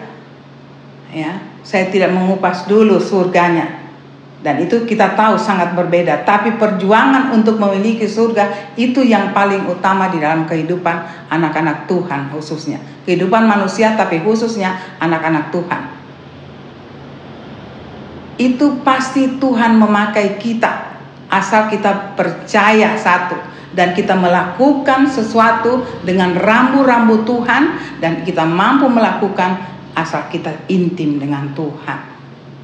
Ya, 1.12 1.44
saya 1.62 1.92
tidak 1.92 2.16
mengupas 2.16 2.66
dulu 2.66 2.98
surganya. 2.98 3.84
Dan 4.42 4.58
itu 4.58 4.90
kita 4.90 5.14
tahu 5.14 5.38
sangat 5.38 5.78
berbeda, 5.78 6.26
tapi 6.26 6.58
perjuangan 6.58 7.30
untuk 7.30 7.62
memiliki 7.62 8.10
surga 8.10 8.74
itu 8.74 9.06
yang 9.06 9.38
paling 9.38 9.70
utama 9.70 10.10
di 10.10 10.18
dalam 10.18 10.50
kehidupan 10.50 11.30
anak-anak 11.30 11.86
Tuhan 11.86 12.34
khususnya. 12.34 12.82
Kehidupan 13.06 13.46
manusia 13.46 13.94
tapi 13.94 14.18
khususnya 14.26 14.98
anak-anak 14.98 15.54
Tuhan. 15.54 15.82
Itu 18.42 18.82
pasti 18.82 19.38
Tuhan 19.38 19.78
memakai 19.78 20.42
kita 20.42 20.91
asal 21.32 21.72
kita 21.72 22.14
percaya 22.20 23.00
satu 23.00 23.40
dan 23.72 23.96
kita 23.96 24.20
melakukan 24.20 25.08
sesuatu 25.08 25.88
dengan 26.04 26.36
rambu-rambu 26.36 27.24
Tuhan 27.24 27.80
dan 28.04 28.28
kita 28.28 28.44
mampu 28.44 28.92
melakukan 28.92 29.64
asal 29.96 30.28
kita 30.28 30.68
intim 30.68 31.18
dengan 31.24 31.56
Tuhan. 31.56 32.12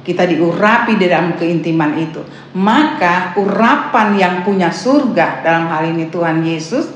Kita 0.04 0.24
diurapi 0.24 0.96
di 0.96 1.04
dalam 1.04 1.36
keintiman 1.36 1.96
itu. 2.00 2.20
Maka 2.56 3.36
urapan 3.36 4.16
yang 4.16 4.34
punya 4.40 4.72
surga 4.72 5.44
dalam 5.44 5.68
hal 5.68 5.92
ini 5.92 6.08
Tuhan 6.08 6.44
Yesus 6.44 6.88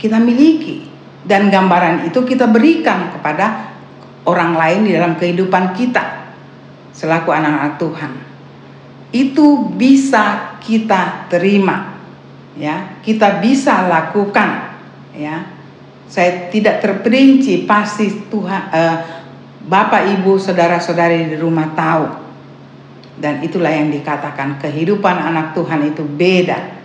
kita 0.00 0.16
miliki 0.16 0.88
dan 1.28 1.52
gambaran 1.52 2.08
itu 2.08 2.24
kita 2.24 2.48
berikan 2.48 3.12
kepada 3.12 3.76
orang 4.24 4.56
lain 4.56 4.80
di 4.88 4.96
dalam 4.96 5.20
kehidupan 5.20 5.76
kita 5.76 6.32
selaku 6.96 7.28
anak-anak 7.32 7.76
Tuhan. 7.76 8.29
Itu 9.10 9.74
bisa 9.74 10.56
kita 10.62 11.26
terima. 11.26 11.98
Ya, 12.58 12.98
kita 13.02 13.42
bisa 13.42 13.86
lakukan 13.86 14.78
ya. 15.14 15.58
Saya 16.10 16.50
tidak 16.50 16.82
terperinci 16.82 17.70
pasti 17.70 18.10
Tuhan 18.26 18.62
uh, 18.74 18.96
Bapak, 19.60 20.18
Ibu, 20.18 20.34
saudara-saudari 20.40 21.30
di 21.30 21.36
rumah 21.38 21.70
tahu. 21.78 22.04
Dan 23.20 23.44
itulah 23.44 23.70
yang 23.70 23.92
dikatakan 23.92 24.58
kehidupan 24.58 25.14
anak 25.14 25.54
Tuhan 25.54 25.92
itu 25.92 26.02
beda. 26.02 26.80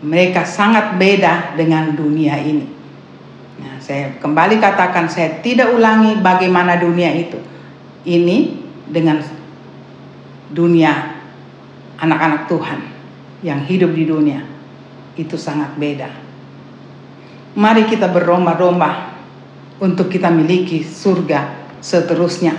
Mereka 0.00 0.46
sangat 0.46 0.96
beda 0.96 1.58
dengan 1.58 1.92
dunia 1.92 2.38
ini. 2.40 2.64
Nah, 3.60 3.76
saya 3.82 4.16
kembali 4.22 4.62
katakan 4.62 5.10
saya 5.10 5.42
tidak 5.44 5.74
ulangi 5.74 6.16
bagaimana 6.22 6.78
dunia 6.78 7.10
itu. 7.12 7.36
Ini 8.06 8.38
dengan 8.88 9.20
dunia 10.48 11.21
anak-anak 12.02 12.50
Tuhan 12.50 12.80
yang 13.46 13.62
hidup 13.62 13.94
di 13.94 14.04
dunia 14.10 14.42
itu 15.14 15.38
sangat 15.38 15.78
beda. 15.78 16.10
Mari 17.54 17.86
kita 17.86 18.10
berlomba-lomba 18.10 19.14
untuk 19.78 20.10
kita 20.10 20.32
miliki 20.32 20.82
surga 20.82 21.70
seterusnya 21.78 22.54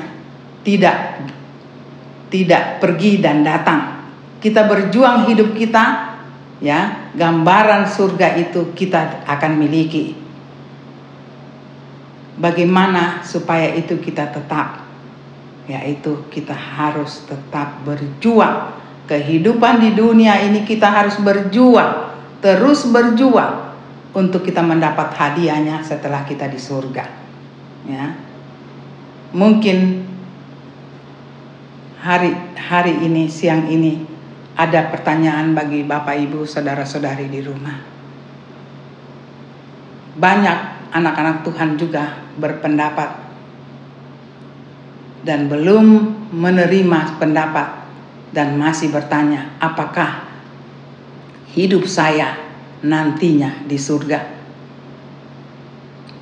tidak 0.63 1.27
tidak 2.33 2.81
pergi 2.81 3.21
dan 3.21 3.45
datang. 3.45 4.09
Kita 4.41 4.65
berjuang 4.65 5.29
hidup 5.29 5.53
kita 5.53 6.15
ya, 6.63 7.11
gambaran 7.13 7.85
surga 7.85 8.39
itu 8.39 8.73
kita 8.73 9.27
akan 9.29 9.51
miliki. 9.59 10.17
Bagaimana 12.33 13.21
supaya 13.21 13.69
itu 13.77 14.01
kita 14.01 14.33
tetap 14.33 14.81
yaitu 15.69 16.27
kita 16.27 16.51
harus 16.51 17.23
tetap 17.29 17.85
berjuang. 17.87 18.82
Kehidupan 19.13 19.77
di 19.77 19.93
dunia 19.93 20.41
ini 20.41 20.65
kita 20.65 20.89
harus 20.89 21.21
berjuang, 21.21 22.17
terus 22.41 22.81
berjuang 22.89 23.77
untuk 24.09 24.41
kita 24.41 24.65
mendapat 24.65 25.13
hadiahnya 25.13 25.85
setelah 25.85 26.25
kita 26.25 26.49
di 26.49 26.57
surga. 26.57 27.05
Ya, 27.85 28.17
mungkin 29.29 30.01
hari 32.01 32.33
hari 32.57 33.05
ini 33.05 33.29
siang 33.29 33.69
ini 33.69 34.01
ada 34.57 34.89
pertanyaan 34.89 35.53
bagi 35.53 35.85
Bapak 35.85 36.17
Ibu 36.17 36.49
saudara-saudari 36.49 37.29
di 37.29 37.37
rumah. 37.45 37.77
Banyak 40.17 40.89
anak-anak 40.89 41.45
Tuhan 41.45 41.77
juga 41.77 42.17
berpendapat 42.41 43.13
dan 45.21 45.45
belum 45.45 45.85
menerima 46.33 47.21
pendapat 47.21 47.82
dan 48.33 48.57
masih 48.57 48.89
bertanya 48.89 49.53
apakah 49.61 50.25
hidup 51.53 51.85
saya 51.85 52.33
nantinya 52.81 53.63
di 53.69 53.77
surga. 53.77 54.19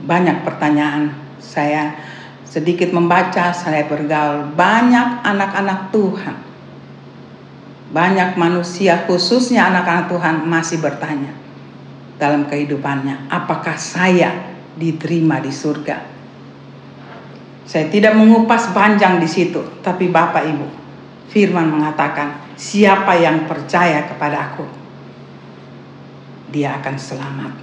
Banyak 0.03 0.43
pertanyaan 0.43 1.15
saya 1.39 1.95
sedikit 2.43 2.91
membaca, 2.91 3.55
saya 3.55 3.87
bergaul 3.87 4.51
banyak 4.53 5.23
anak-anak 5.23 5.89
Tuhan. 5.95 6.37
Banyak 7.91 8.39
manusia 8.39 9.07
khususnya 9.07 9.67
anak-anak 9.71 10.11
Tuhan 10.11 10.35
masih 10.47 10.79
bertanya 10.79 11.31
dalam 12.19 12.47
kehidupannya, 12.47 13.31
apakah 13.31 13.75
saya 13.75 14.31
diterima 14.75 15.39
di 15.43 15.51
surga? 15.51 15.97
Saya 17.67 17.87
tidak 17.87 18.15
mengupas 18.19 18.71
panjang 18.75 19.19
di 19.19 19.27
situ, 19.27 19.59
tapi 19.79 20.11
Bapak 20.11 20.43
Ibu, 20.43 20.67
firman 21.31 21.71
mengatakan, 21.71 22.53
siapa 22.59 23.15
yang 23.15 23.47
percaya 23.47 24.03
kepada 24.05 24.51
aku, 24.51 24.67
dia 26.51 26.75
akan 26.83 26.95
selamat. 26.99 27.53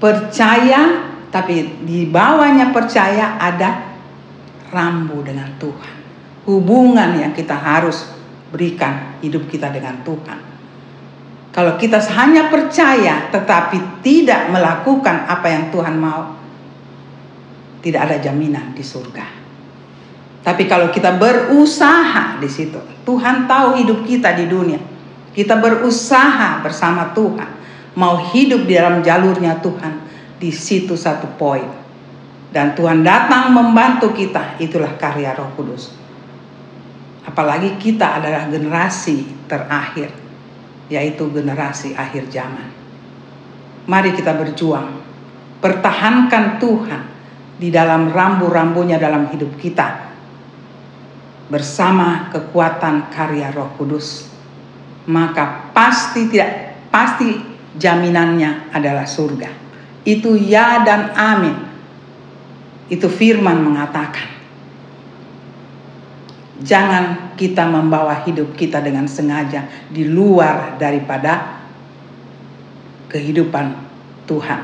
Percaya 0.00 1.10
tapi 1.32 1.84
di 1.86 2.04
bawahnya 2.10 2.74
percaya 2.74 3.40
ada 3.40 3.96
rambu 4.68 5.24
dengan 5.24 5.48
Tuhan. 5.56 5.96
Hubungan 6.44 7.16
yang 7.16 7.32
kita 7.32 7.56
harus 7.56 8.10
berikan 8.50 9.16
hidup 9.22 9.46
kita 9.46 9.70
dengan 9.70 10.02
Tuhan. 10.02 10.40
Kalau 11.50 11.74
kita 11.78 11.98
hanya 12.14 12.46
percaya 12.46 13.30
tetapi 13.30 14.02
tidak 14.06 14.50
melakukan 14.50 15.26
apa 15.26 15.46
yang 15.50 15.64
Tuhan 15.70 15.94
mau, 15.98 16.38
tidak 17.82 18.10
ada 18.10 18.16
jaminan 18.22 18.74
di 18.74 18.82
surga. 18.82 19.39
Tapi 20.40 20.64
kalau 20.64 20.88
kita 20.88 21.20
berusaha 21.20 22.40
di 22.40 22.48
situ, 22.48 22.80
Tuhan 23.04 23.44
tahu 23.44 23.76
hidup 23.84 24.08
kita 24.08 24.32
di 24.32 24.48
dunia. 24.48 24.80
Kita 25.36 25.60
berusaha 25.60 26.64
bersama 26.64 27.12
Tuhan, 27.12 27.50
mau 27.94 28.18
hidup 28.32 28.64
di 28.64 28.72
dalam 28.74 29.04
jalurnya 29.04 29.60
Tuhan 29.60 30.00
di 30.40 30.48
situ 30.50 30.96
satu 30.96 31.28
poin. 31.36 31.68
Dan 32.50 32.74
Tuhan 32.74 33.06
datang 33.06 33.54
membantu 33.54 34.10
kita, 34.10 34.58
itulah 34.58 34.90
karya 34.98 35.36
Roh 35.38 35.54
Kudus. 35.54 35.94
Apalagi 37.22 37.78
kita 37.78 38.18
adalah 38.18 38.50
generasi 38.50 39.46
terakhir, 39.46 40.10
yaitu 40.90 41.30
generasi 41.30 41.94
akhir 41.94 42.26
zaman. 42.32 42.74
Mari 43.86 44.18
kita 44.18 44.34
berjuang, 44.34 44.98
pertahankan 45.62 46.58
Tuhan 46.58 47.02
di 47.60 47.70
dalam 47.70 48.10
rambu-rambunya 48.10 48.98
dalam 48.98 49.30
hidup 49.30 49.54
kita 49.54 50.09
bersama 51.50 52.30
kekuatan 52.30 53.10
karya 53.10 53.50
Roh 53.52 53.74
Kudus. 53.76 54.30
Maka 55.10 55.74
pasti 55.74 56.30
tidak 56.30 56.78
pasti 56.94 57.34
jaminannya 57.74 58.70
adalah 58.70 59.04
surga 59.04 59.60
itu 60.04 60.36
ya 60.36 60.80
dan 60.84 61.12
amin. 61.12 61.56
Itu 62.90 63.06
firman 63.06 63.60
mengatakan. 63.60 64.40
Jangan 66.60 67.36
kita 67.40 67.64
membawa 67.64 68.20
hidup 68.28 68.52
kita 68.52 68.84
dengan 68.84 69.08
sengaja 69.08 69.64
di 69.88 70.04
luar 70.04 70.76
daripada 70.76 71.64
kehidupan 73.08 73.66
Tuhan. 74.28 74.60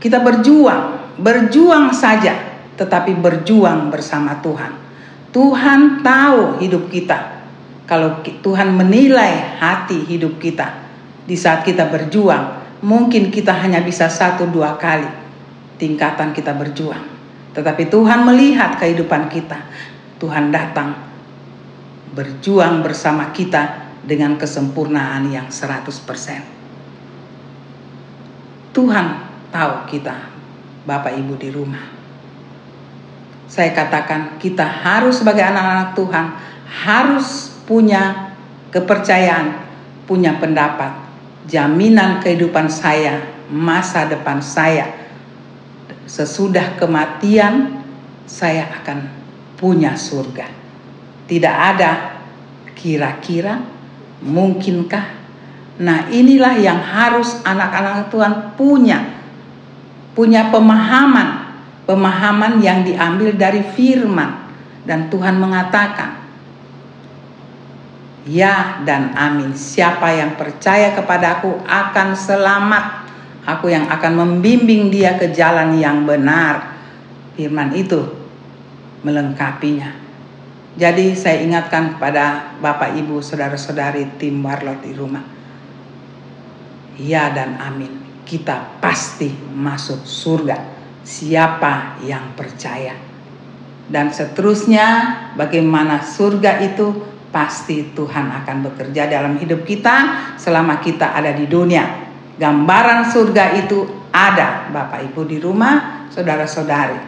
Kita 0.00 0.24
berjuang, 0.24 1.12
berjuang 1.20 1.92
saja, 1.92 2.56
tetapi 2.80 3.12
berjuang 3.20 3.92
bersama 3.92 4.40
Tuhan. 4.40 4.81
Tuhan 5.32 6.04
tahu 6.04 6.60
hidup 6.60 6.92
kita. 6.92 7.42
Kalau 7.88 8.20
Tuhan 8.24 8.72
menilai 8.72 9.58
hati 9.58 10.04
hidup 10.06 10.38
kita 10.40 10.86
di 11.24 11.36
saat 11.36 11.64
kita 11.64 11.88
berjuang, 11.88 12.78
mungkin 12.84 13.32
kita 13.32 13.52
hanya 13.52 13.80
bisa 13.84 14.08
satu 14.08 14.48
dua 14.48 14.76
kali 14.76 15.08
tingkatan 15.76 16.32
kita 16.32 16.52
berjuang. 16.56 17.04
Tetapi 17.52 17.92
Tuhan 17.92 18.24
melihat 18.24 18.80
kehidupan 18.80 19.28
kita 19.28 19.60
Tuhan 20.22 20.54
datang 20.54 20.94
berjuang 22.14 22.78
bersama 22.86 23.34
kita 23.34 23.90
dengan 24.06 24.38
kesempurnaan 24.38 25.26
yang 25.34 25.50
100%. 25.50 25.90
Tuhan 28.70 29.06
tahu 29.50 29.74
kita, 29.90 30.30
Bapak 30.86 31.18
Ibu 31.18 31.34
di 31.42 31.50
rumah. 31.50 32.01
Saya 33.52 33.76
katakan 33.76 34.40
kita 34.40 34.64
harus 34.64 35.20
sebagai 35.20 35.44
anak-anak 35.44 35.92
Tuhan 35.92 36.26
harus 36.64 37.52
punya 37.68 38.32
kepercayaan, 38.72 39.60
punya 40.08 40.40
pendapat, 40.40 40.96
jaminan 41.44 42.24
kehidupan 42.24 42.72
saya, 42.72 43.20
masa 43.52 44.08
depan 44.08 44.40
saya. 44.40 44.88
Sesudah 46.08 46.80
kematian 46.80 47.84
saya 48.24 48.72
akan 48.80 49.12
punya 49.60 50.00
surga. 50.00 50.48
Tidak 51.28 51.56
ada 51.76 52.24
kira-kira 52.72 53.60
mungkinkah 54.24 55.22
Nah, 55.82 56.06
inilah 56.12 56.54
yang 56.60 56.78
harus 56.78 57.40
anak-anak 57.42 58.12
Tuhan 58.12 58.54
punya. 58.60 59.00
Punya 60.12 60.52
pemahaman, 60.52 61.41
pemahaman 61.88 62.62
yang 62.62 62.86
diambil 62.86 63.34
dari 63.34 63.62
firman 63.74 64.50
dan 64.86 65.10
Tuhan 65.10 65.38
mengatakan, 65.38 66.22
"Ya 68.26 68.82
dan 68.82 69.14
amin. 69.14 69.54
Siapa 69.54 70.10
yang 70.14 70.34
percaya 70.34 70.94
kepadaku 70.94 71.62
akan 71.66 72.08
selamat. 72.14 72.84
Aku 73.42 73.66
yang 73.66 73.90
akan 73.90 74.12
membimbing 74.14 74.90
dia 74.90 75.18
ke 75.18 75.30
jalan 75.34 75.78
yang 75.78 76.06
benar." 76.06 76.74
Firman 77.34 77.72
itu 77.74 78.00
melengkapinya. 79.02 79.98
Jadi 80.72 81.12
saya 81.12 81.44
ingatkan 81.44 81.96
kepada 81.96 82.56
Bapak 82.60 82.96
Ibu, 82.96 83.20
saudara-saudari 83.20 84.16
tim 84.16 84.40
Warlot 84.40 84.80
di 84.80 84.92
rumah 84.96 85.24
ya 87.00 87.32
dan 87.32 87.56
amin. 87.60 88.24
Kita 88.24 88.80
pasti 88.80 89.28
masuk 89.52 90.04
surga. 90.06 90.81
Siapa 91.02 91.98
yang 92.06 92.38
percaya? 92.38 92.94
Dan 93.90 94.14
seterusnya, 94.14 94.86
bagaimana 95.34 96.00
surga 96.00 96.62
itu 96.62 97.12
pasti 97.34 97.90
Tuhan 97.92 98.30
akan 98.42 98.56
bekerja 98.70 99.10
dalam 99.10 99.36
hidup 99.40 99.66
kita 99.66 100.30
selama 100.38 100.78
kita 100.78 101.12
ada 101.16 101.34
di 101.34 101.50
dunia. 101.50 102.08
Gambaran 102.38 103.10
surga 103.10 103.58
itu 103.58 104.08
ada, 104.14 104.70
Bapak 104.70 105.12
Ibu 105.12 105.26
di 105.26 105.38
rumah, 105.42 106.06
saudara-saudari 106.12 107.00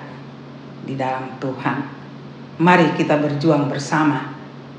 di 0.85 0.97
dalam 0.97 1.37
Tuhan. 1.39 1.77
Mari 2.61 2.97
kita 2.97 3.21
berjuang 3.21 3.69
bersama 3.69 4.35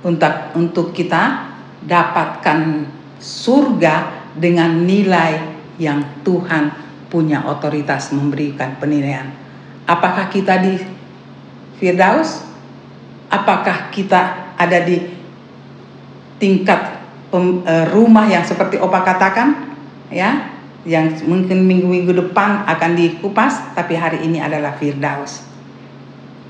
untuk 0.06 0.34
untuk 0.58 0.88
kita 0.93 1.54
dapatkan 1.86 2.88
surga 3.19 3.95
dengan 4.38 4.86
nilai 4.86 5.34
yang 5.82 6.23
Tuhan 6.23 6.71
punya 7.15 7.47
otoritas 7.47 8.12
memberikan 8.12 8.75
penilaian. 8.75 9.32
Apakah 9.88 10.28
kita 10.28 10.60
di 10.60 10.75
Firdaus? 11.80 12.43
Apakah 13.32 13.88
kita 13.88 14.51
ada 14.60 14.84
di 14.84 14.99
tingkat 16.36 16.99
e, 17.32 17.73
rumah 17.95 18.28
yang 18.28 18.43
seperti 18.43 18.75
Opa 18.75 18.99
katakan? 19.08 19.80
Ya, 20.12 20.60
yang 20.84 21.15
mungkin 21.23 21.63
minggu-minggu 21.63 22.12
depan 22.28 22.67
akan 22.67 22.91
dikupas, 22.99 23.71
tapi 23.71 23.95
hari 23.95 24.28
ini 24.28 24.43
adalah 24.43 24.75
Firdaus. 24.75 25.39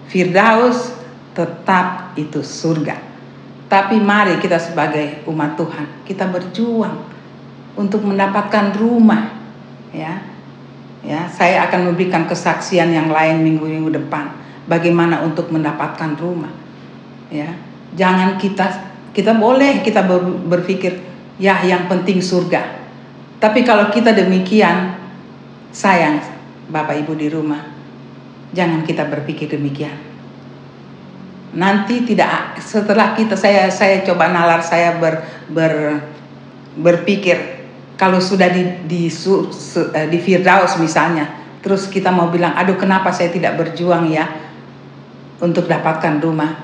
Firdaus 0.10 0.98
tetap 1.38 2.18
itu 2.18 2.42
surga. 2.42 2.98
Tapi 3.70 4.02
mari 4.02 4.42
kita 4.42 4.58
sebagai 4.58 5.22
umat 5.30 5.54
Tuhan, 5.54 6.10
kita 6.10 6.26
berjuang 6.26 7.06
untuk 7.78 8.02
mendapatkan 8.02 8.74
rumah 8.82 9.30
ya 9.94 10.35
ya 11.06 11.30
saya 11.30 11.70
akan 11.70 11.94
memberikan 11.94 12.26
kesaksian 12.26 12.90
yang 12.92 13.14
lain 13.14 13.46
minggu-minggu 13.46 13.94
depan. 13.94 14.34
Bagaimana 14.66 15.22
untuk 15.22 15.54
mendapatkan 15.54 16.18
rumah. 16.18 16.50
Ya 17.30 17.54
jangan 17.94 18.42
kita 18.42 18.66
kita 19.14 19.38
boleh 19.38 19.86
kita 19.86 20.04
berpikir 20.50 21.00
ya 21.38 21.62
yang 21.62 21.86
penting 21.86 22.20
surga. 22.20 22.84
Tapi 23.38 23.62
kalau 23.62 23.94
kita 23.94 24.12
demikian 24.12 24.98
sayang 25.70 26.20
Bapak 26.68 26.98
Ibu 27.06 27.14
di 27.14 27.30
rumah. 27.30 27.62
Jangan 28.56 28.88
kita 28.88 29.06
berpikir 29.06 29.52
demikian. 29.52 29.94
Nanti 31.56 32.04
tidak 32.04 32.60
setelah 32.60 33.16
kita 33.16 33.36
saya 33.36 33.72
saya 33.72 34.04
coba 34.04 34.32
nalar 34.32 34.60
saya 34.64 34.96
ber, 35.00 35.24
ber 35.48 36.04
berpikir 36.76 37.55
kalau 37.96 38.20
sudah 38.20 38.52
di 38.52 38.64
di, 38.88 39.02
su, 39.08 39.48
su, 39.52 39.88
uh, 39.88 40.08
di 40.08 40.20
Firdaus 40.20 40.76
misalnya, 40.80 41.32
terus 41.64 41.88
kita 41.88 42.12
mau 42.12 42.28
bilang, 42.28 42.56
aduh 42.56 42.76
kenapa 42.76 43.12
saya 43.12 43.32
tidak 43.32 43.56
berjuang 43.56 44.12
ya 44.12 44.28
untuk 45.40 45.68
dapatkan 45.68 46.20
rumah. 46.20 46.64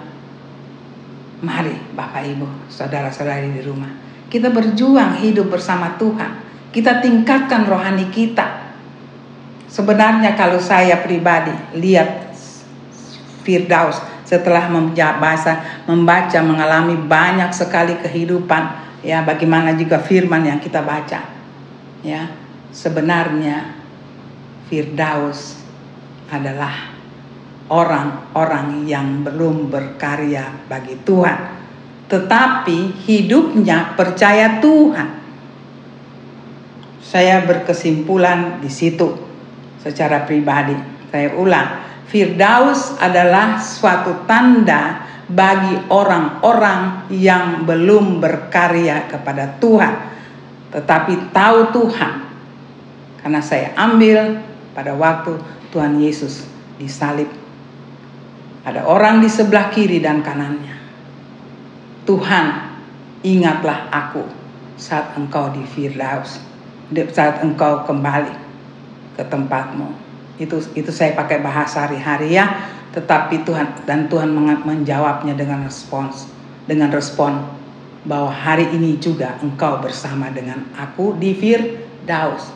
Mari 1.41 1.73
Bapak 1.97 2.21
Ibu, 2.21 2.69
saudara-saudari 2.69 3.49
di 3.49 3.65
rumah, 3.65 3.89
kita 4.29 4.53
berjuang 4.53 5.17
hidup 5.25 5.49
bersama 5.49 5.97
Tuhan. 5.97 6.53
Kita 6.69 7.01
tingkatkan 7.01 7.65
rohani 7.65 8.07
kita. 8.13 8.71
Sebenarnya 9.65 10.37
kalau 10.37 10.61
saya 10.61 11.01
pribadi 11.01 11.51
lihat 11.75 12.31
Firdaus 13.41 13.97
setelah 14.23 14.71
membaca, 14.71 15.83
membaca 15.89 16.39
mengalami 16.39 16.95
banyak 16.95 17.51
sekali 17.51 17.99
kehidupan 17.99 18.90
ya 19.01 19.25
bagaimana 19.25 19.73
juga 19.77 20.01
firman 20.01 20.45
yang 20.45 20.59
kita 20.61 20.81
baca. 20.81 21.21
Ya 22.01 22.21
sebenarnya 22.73 23.77
Firdaus 24.71 25.59
adalah 26.31 26.95
orang-orang 27.67 28.87
yang 28.87 29.21
belum 29.21 29.67
berkarya 29.67 30.67
bagi 30.71 30.95
Tuhan. 31.03 31.59
Tetapi 32.07 33.03
hidupnya 33.07 33.95
percaya 33.95 34.59
Tuhan. 34.59 35.19
Saya 37.03 37.43
berkesimpulan 37.43 38.63
di 38.63 38.71
situ 38.71 39.11
secara 39.79 40.23
pribadi. 40.23 40.75
Saya 41.11 41.35
ulang 41.35 41.90
Firdaus 42.11 42.99
adalah 42.99 43.55
suatu 43.63 44.27
tanda 44.27 45.07
bagi 45.31 45.79
orang-orang 45.87 47.07
yang 47.07 47.63
belum 47.63 48.19
berkarya 48.19 49.07
kepada 49.07 49.55
Tuhan, 49.63 49.93
tetapi 50.75 51.31
tahu 51.31 51.71
Tuhan. 51.71 52.13
Karena 53.23 53.39
saya 53.39 53.71
ambil 53.79 54.43
pada 54.75 54.91
waktu 54.91 55.39
Tuhan 55.71 56.03
Yesus 56.03 56.43
disalib. 56.75 57.31
Ada 58.67 58.83
orang 58.83 59.23
di 59.23 59.31
sebelah 59.31 59.71
kiri 59.71 60.03
dan 60.03 60.19
kanannya. 60.19 60.75
Tuhan, 62.03 62.45
ingatlah 63.23 63.87
aku 63.87 64.27
saat 64.75 65.15
engkau 65.15 65.47
di 65.55 65.63
Firdaus, 65.63 66.43
saat 67.15 67.39
engkau 67.39 67.87
kembali 67.87 68.35
ke 69.15 69.23
tempatmu. 69.23 70.10
Itu 70.39 70.61
itu 70.77 70.91
saya 70.93 71.15
pakai 71.17 71.41
bahasa 71.43 71.87
hari-hari 71.87 72.35
ya 72.35 72.47
tetapi 72.91 73.47
Tuhan 73.47 73.87
dan 73.87 74.11
Tuhan 74.11 74.35
menjawabnya 74.67 75.31
dengan 75.31 75.63
respons 75.63 76.27
dengan 76.67 76.91
respon 76.91 77.39
bahwa 78.03 78.33
hari 78.33 78.67
ini 78.75 78.99
juga 78.99 79.39
engkau 79.39 79.79
bersama 79.79 80.33
dengan 80.33 80.65
aku 80.73 81.15
di 81.15 81.31
Firdaus. 81.37 82.49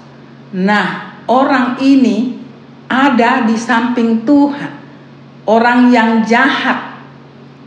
Nah, 0.58 1.22
orang 1.30 1.78
ini 1.82 2.42
ada 2.90 3.46
di 3.46 3.56
samping 3.56 4.26
Tuhan. 4.26 4.84
Orang 5.46 5.94
yang 5.94 6.26
jahat 6.26 6.98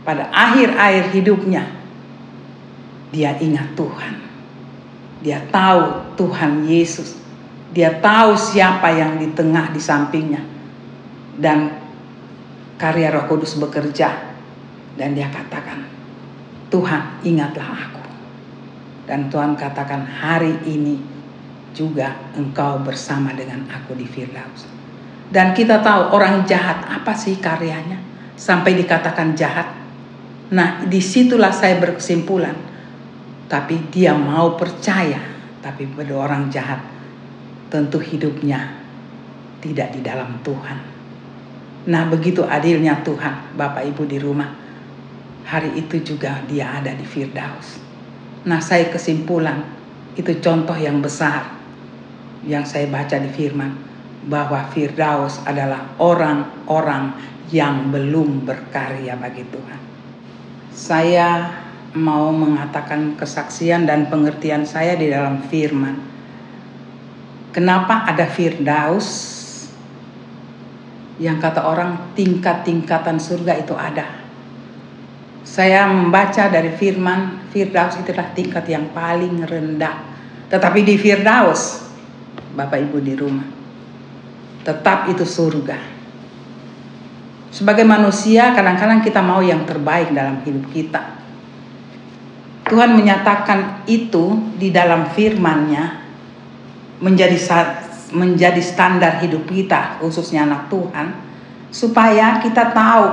pada 0.03 0.27
akhir-akhir 0.35 1.15
hidupnya 1.15 1.63
dia 3.15 3.39
ingat 3.39 3.71
Tuhan. 3.79 4.13
Dia 5.23 5.39
tahu 5.47 6.15
Tuhan 6.19 6.67
Yesus. 6.67 7.18
Dia 7.69 8.01
tahu 8.01 8.33
siapa 8.33 8.89
yang 8.89 9.21
di 9.21 9.29
tengah 9.37 9.69
di 9.69 9.81
sampingnya. 9.81 10.41
Dan 11.39 11.69
karya 12.75 13.13
Roh 13.13 13.29
Kudus 13.29 13.55
bekerja 13.61 14.09
dan 14.97 15.15
dia 15.15 15.29
katakan, 15.31 15.85
"Tuhan, 16.73 17.23
ingatlah 17.23 17.69
aku." 17.69 18.03
Dan 19.05 19.31
Tuhan 19.31 19.55
katakan, 19.55 20.03
"Hari 20.03 20.67
ini 20.67 20.99
juga 21.71 22.33
engkau 22.35 22.81
bersama 22.83 23.31
dengan 23.31 23.63
aku 23.71 23.95
di 23.95 24.03
Firdaus." 24.03 24.67
Dan 25.29 25.53
kita 25.53 25.79
tahu 25.85 26.17
orang 26.17 26.43
jahat 26.49 26.83
apa 26.89 27.13
sih 27.13 27.37
karyanya 27.37 28.01
sampai 28.33 28.73
dikatakan 28.73 29.37
jahat. 29.37 29.69
Nah, 30.49 30.81
di 30.89 30.97
situlah 30.97 31.53
saya 31.53 31.77
berkesimpulan. 31.77 32.57
Tapi 33.49 33.89
dia 33.93 34.13
mau 34.13 34.57
percaya, 34.57 35.21
tapi 35.61 35.85
pada 35.89 36.13
orang 36.13 36.49
jahat 36.53 36.98
tentu 37.69 38.01
hidupnya 38.01 38.81
tidak 39.61 39.93
di 39.93 40.01
dalam 40.01 40.41
Tuhan. 40.41 40.77
Nah 41.89 42.03
begitu 42.11 42.43
adilnya 42.43 43.01
Tuhan 43.01 43.55
Bapak 43.55 43.87
Ibu 43.87 44.03
di 44.05 44.17
rumah 44.19 44.49
hari 45.49 45.73
itu 45.81 45.97
juga 46.05 46.45
dia 46.45 46.77
ada 46.77 46.93
di 46.93 47.01
Firdaus. 47.01 47.81
Nah, 48.45 48.61
saya 48.61 48.87
kesimpulan 48.87 49.65
itu 50.13 50.37
contoh 50.39 50.77
yang 50.77 51.01
besar 51.01 51.57
yang 52.47 52.63
saya 52.63 52.87
baca 52.87 53.19
di 53.19 53.27
firman 53.35 53.75
bahwa 54.31 54.63
Firdaus 54.71 55.43
adalah 55.43 55.91
orang-orang 55.99 57.11
yang 57.51 57.91
belum 57.91 58.47
berkarya 58.47 59.19
bagi 59.19 59.43
Tuhan. 59.43 59.79
Saya 60.71 61.51
mau 61.97 62.31
mengatakan 62.31 63.19
kesaksian 63.19 63.83
dan 63.89 64.07
pengertian 64.07 64.63
saya 64.63 64.95
di 64.95 65.11
dalam 65.11 65.43
firman. 65.51 65.99
Kenapa 67.49 68.05
ada 68.05 68.29
Firdaus? 68.29 69.37
Yang 71.19 71.37
kata 71.43 71.65
orang 71.65 72.15
tingkat-tingkatan 72.15 73.17
surga 73.19 73.53
itu 73.59 73.75
ada. 73.75 74.07
Saya 75.43 75.89
membaca 75.89 76.45
dari 76.47 76.71
firman, 76.77 77.49
Firdaus 77.49 77.97
itulah 77.99 78.31
tingkat 78.37 78.69
yang 78.69 78.93
paling 78.93 79.43
rendah. 79.43 80.05
Tetapi 80.47 80.85
di 80.85 80.95
Firdaus, 80.95 81.89
Bapak 82.53 82.79
Ibu 82.85 82.97
di 83.01 83.13
rumah, 83.17 83.47
tetap 84.61 85.09
itu 85.09 85.25
surga. 85.25 85.77
Sebagai 87.49 87.81
manusia, 87.81 88.53
kadang-kadang 88.53 89.01
kita 89.01 89.25
mau 89.25 89.41
yang 89.41 89.65
terbaik 89.65 90.13
dalam 90.13 90.45
hidup 90.45 90.69
kita. 90.69 91.17
Tuhan 92.69 92.93
menyatakan 92.93 93.89
itu 93.89 94.53
di 94.61 94.69
dalam 94.69 95.09
firman-Nya 95.09 96.08
menjadi 96.99 97.39
menjadi 98.11 98.61
standar 98.61 99.21
hidup 99.21 99.45
kita, 99.47 100.01
khususnya 100.01 100.45
anak 100.45 100.67
Tuhan, 100.67 101.13
supaya 101.69 102.41
kita 102.41 102.73
tahu 102.73 103.05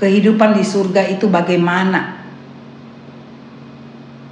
kehidupan 0.00 0.56
di 0.56 0.64
surga 0.64 1.06
itu 1.12 1.28
bagaimana. 1.30 2.24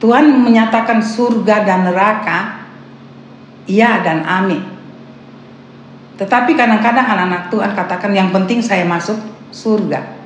Tuhan 0.02 0.42
menyatakan 0.42 0.98
surga 0.98 1.62
dan 1.62 1.86
neraka, 1.86 2.66
iya 3.70 4.02
dan 4.02 4.26
amin. 4.26 4.66
Tetapi 6.18 6.58
kadang-kadang 6.58 7.06
anak-anak 7.06 7.54
Tuhan 7.54 7.70
katakan 7.78 8.10
yang 8.10 8.34
penting 8.34 8.58
saya 8.58 8.82
masuk 8.82 9.16
surga. 9.54 10.18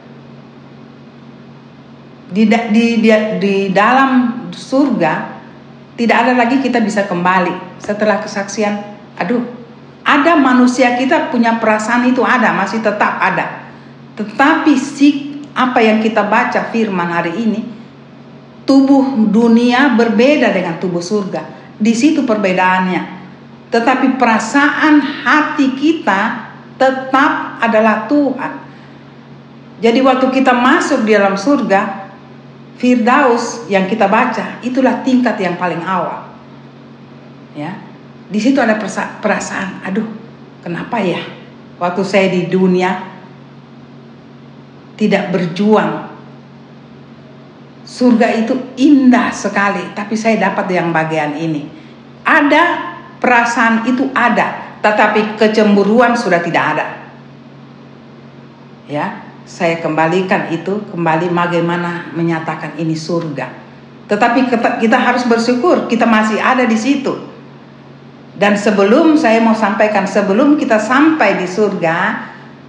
Di, 2.32 2.48
di, 2.48 2.84
di, 3.04 3.10
di 3.38 3.54
dalam 3.70 4.50
surga 4.50 5.35
tidak 5.96 6.16
ada 6.28 6.32
lagi 6.36 6.60
kita 6.60 6.84
bisa 6.84 7.08
kembali 7.08 7.80
setelah 7.80 8.20
kesaksian. 8.20 8.84
Aduh, 9.16 9.42
ada 10.04 10.36
manusia 10.36 10.92
kita 10.94 11.32
punya 11.32 11.56
perasaan 11.56 12.04
itu 12.12 12.20
ada, 12.20 12.52
masih 12.52 12.84
tetap 12.84 13.16
ada. 13.16 13.64
Tetapi 14.20 14.76
si 14.76 15.40
apa 15.56 15.80
yang 15.80 16.04
kita 16.04 16.28
baca 16.28 16.68
firman 16.68 17.08
hari 17.08 17.32
ini, 17.40 17.60
tubuh 18.68 19.16
dunia 19.32 19.96
berbeda 19.96 20.52
dengan 20.52 20.76
tubuh 20.76 21.00
surga. 21.00 21.72
Di 21.80 21.96
situ 21.96 22.28
perbedaannya. 22.28 23.16
Tetapi 23.72 24.20
perasaan 24.20 25.00
hati 25.00 25.74
kita 25.74 26.20
tetap 26.76 27.56
adalah 27.58 28.04
Tuhan. 28.04 28.52
Jadi 29.80 29.98
waktu 30.00 30.26
kita 30.28 30.52
masuk 30.56 31.04
di 31.04 31.12
dalam 31.16 31.36
surga, 31.36 32.05
Firdaus 32.76 33.64
yang 33.72 33.88
kita 33.88 34.04
baca 34.04 34.60
itulah 34.60 35.00
tingkat 35.00 35.40
yang 35.40 35.56
paling 35.56 35.80
awal. 35.80 36.28
Ya. 37.56 37.72
Di 38.28 38.36
situ 38.36 38.60
ada 38.60 38.76
perasaan, 39.22 39.80
aduh, 39.86 40.04
kenapa 40.60 41.00
ya? 41.00 41.22
Waktu 41.80 42.02
saya 42.04 42.26
di 42.28 42.52
dunia 42.52 43.16
tidak 45.00 45.32
berjuang. 45.32 46.12
Surga 47.86 48.34
itu 48.34 48.74
indah 48.76 49.30
sekali, 49.30 49.94
tapi 49.94 50.18
saya 50.18 50.50
dapat 50.50 50.66
yang 50.74 50.90
bagian 50.90 51.38
ini. 51.38 51.70
Ada 52.26 52.92
perasaan 53.22 53.86
itu 53.86 54.10
ada, 54.10 54.76
tetapi 54.82 55.38
kecemburuan 55.38 56.18
sudah 56.18 56.42
tidak 56.42 56.64
ada. 56.76 56.86
Ya, 58.90 59.22
saya 59.46 59.78
kembalikan 59.78 60.50
itu 60.50 60.82
kembali 60.90 61.30
bagaimana 61.30 62.10
menyatakan 62.12 62.74
ini 62.76 62.98
surga. 62.98 63.46
Tetapi 64.10 64.50
kita 64.82 64.98
harus 64.98 65.22
bersyukur 65.26 65.86
kita 65.86 66.02
masih 66.02 66.42
ada 66.42 66.66
di 66.66 66.74
situ. 66.74 67.14
Dan 68.36 68.58
sebelum 68.58 69.16
saya 69.16 69.40
mau 69.40 69.56
sampaikan 69.56 70.04
sebelum 70.04 70.60
kita 70.60 70.76
sampai 70.76 71.40
di 71.40 71.48
surga, 71.48 71.98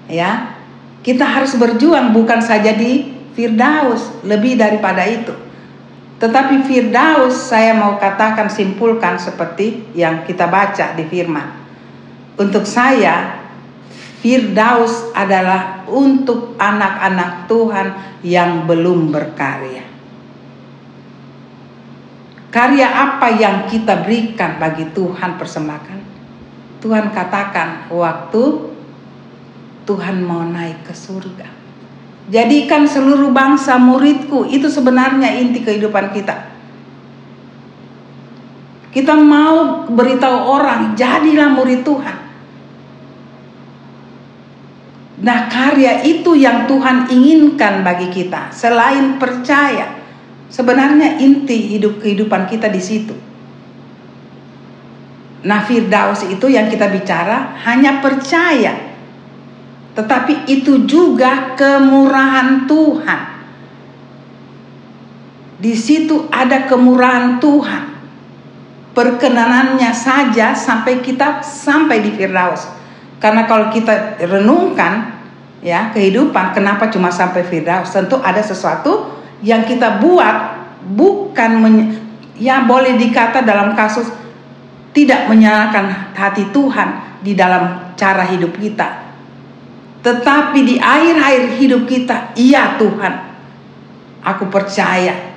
ya, 0.07 0.55
kita 1.03 1.28
harus 1.28 1.59
berjuang 1.59 2.15
bukan 2.15 2.39
saja 2.39 2.71
di 2.71 3.11
Firdaus, 3.36 4.23
lebih 4.23 4.55
daripada 4.55 5.03
itu. 5.03 5.36
Tetapi 6.17 6.65
Firdaus 6.65 7.51
saya 7.51 7.75
mau 7.78 7.99
katakan 8.01 8.49
simpulkan 8.49 9.19
seperti 9.19 9.91
yang 9.93 10.25
kita 10.25 10.49
baca 10.49 10.97
di 10.97 11.05
firman. 11.05 11.45
Untuk 12.38 12.65
saya 12.65 13.46
Firdaus 14.18 15.13
adalah 15.13 15.86
untuk 15.86 16.57
anak-anak 16.57 17.45
Tuhan 17.45 17.88
yang 18.26 18.65
belum 18.65 19.13
berkarya. 19.13 19.86
Karya 22.49 22.88
apa 22.89 23.30
yang 23.38 23.70
kita 23.70 24.01
berikan 24.01 24.57
bagi 24.57 24.89
Tuhan 24.89 25.38
persembahkan? 25.38 25.99
Tuhan 26.82 27.13
katakan 27.13 27.93
waktu 27.93 28.43
Tuhan 29.88 30.26
mau 30.26 30.43
naik 30.43 30.84
ke 30.84 30.93
surga. 30.97 31.47
Jadikan 32.28 32.84
seluruh 32.84 33.32
bangsa 33.32 33.80
muridku. 33.80 34.43
Itu 34.51 34.68
sebenarnya 34.68 35.32
inti 35.39 35.63
kehidupan 35.63 36.11
kita. 36.11 36.36
Kita 38.91 39.15
mau 39.15 39.88
beritahu 39.88 40.38
orang, 40.57 40.97
jadilah 40.97 41.53
murid 41.53 41.88
Tuhan. 41.88 42.26
Nah, 45.18 45.49
karya 45.49 46.05
itu 46.05 46.38
yang 46.38 46.70
Tuhan 46.70 47.09
inginkan 47.09 47.82
bagi 47.82 48.13
kita. 48.13 48.53
Selain 48.53 49.18
percaya, 49.18 49.97
sebenarnya 50.49 51.18
inti 51.18 51.74
hidup 51.74 51.97
kehidupan 52.01 52.45
kita 52.45 52.70
di 52.70 52.82
situ. 52.82 53.18
Nah, 55.41 55.65
Firdaus 55.65 56.22
itu 56.26 56.45
yang 56.49 56.70
kita 56.70 56.89
bicara 56.93 57.57
hanya 57.65 57.97
percaya 58.01 58.88
tetapi 59.97 60.45
itu 60.45 60.86
juga 60.86 61.57
kemurahan 61.57 62.70
Tuhan. 62.70 63.22
Di 65.57 65.74
situ 65.74 66.30
ada 66.30 66.70
kemurahan 66.70 67.41
Tuhan. 67.41 67.97
Perkenanannya 68.93 69.89
saja 69.89 70.53
sampai 70.53 71.01
kita 71.01 71.41
sampai 71.41 72.05
di 72.05 72.13
Firdaus. 72.13 72.76
Karena 73.18 73.49
kalau 73.49 73.74
kita 73.74 74.22
renungkan 74.22 75.18
ya 75.65 75.89
kehidupan 75.93 76.53
kenapa 76.53 76.89
cuma 76.93 77.09
sampai 77.09 77.41
Firdaus? 77.41 77.89
Tentu 77.89 78.22
ada 78.22 78.39
sesuatu 78.41 79.18
yang 79.41 79.65
kita 79.65 79.97
buat 79.97 80.36
bukan 80.93 81.51
ya 82.38 82.65
boleh 82.65 82.95
dikata 82.95 83.41
dalam 83.41 83.74
kasus 83.74 84.09
tidak 84.93 85.30
menyalakan 85.30 86.13
hati 86.13 86.49
Tuhan 86.53 87.22
di 87.26 87.34
dalam 87.34 87.93
cara 87.97 88.26
hidup 88.30 88.53
kita 88.57 89.07
tetapi 90.07 90.63
di 90.63 90.76
akhir-akhir 90.80 91.59
hidup 91.59 91.84
kita, 91.84 92.32
iya 92.39 92.80
Tuhan, 92.80 93.13
aku 94.24 94.47
percaya. 94.47 95.36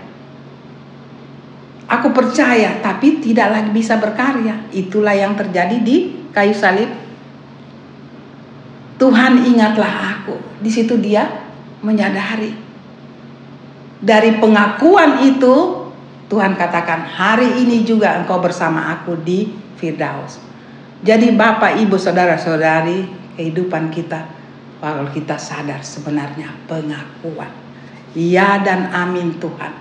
Aku 1.90 2.14
percaya, 2.14 2.78
tapi 2.78 3.18
tidak 3.18 3.50
lagi 3.50 3.70
bisa 3.74 3.98
berkarya. 3.98 4.70
Itulah 4.70 5.10
yang 5.10 5.34
terjadi 5.34 5.74
di 5.82 6.28
kayu 6.30 6.54
salib. 6.54 6.86
Tuhan 9.00 9.48
ingatlah 9.48 10.20
aku. 10.20 10.36
Di 10.60 10.68
situ 10.68 11.00
dia 11.00 11.24
menyadari. 11.80 12.52
Dari 14.00 14.36
pengakuan 14.36 15.24
itu, 15.24 15.88
Tuhan 16.28 16.52
katakan, 16.56 17.08
hari 17.08 17.64
ini 17.64 17.80
juga 17.82 18.20
engkau 18.20 18.36
bersama 18.44 18.92
aku 18.92 19.16
di 19.24 19.48
Firdaus. 19.80 20.36
Jadi 21.00 21.32
Bapak, 21.32 21.80
Ibu, 21.80 21.96
Saudara-saudari, 21.96 23.08
kehidupan 23.40 23.88
kita 23.88 24.28
kalau 24.80 25.08
kita 25.08 25.40
sadar 25.40 25.80
sebenarnya 25.80 26.52
pengakuan. 26.68 27.48
Ya 28.12 28.60
dan 28.60 28.92
amin 28.92 29.40
Tuhan. 29.40 29.72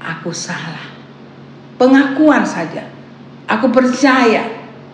Aku 0.00 0.32
salah. 0.32 0.88
Pengakuan 1.76 2.44
saja. 2.44 2.88
Aku 3.48 3.68
percaya 3.68 4.48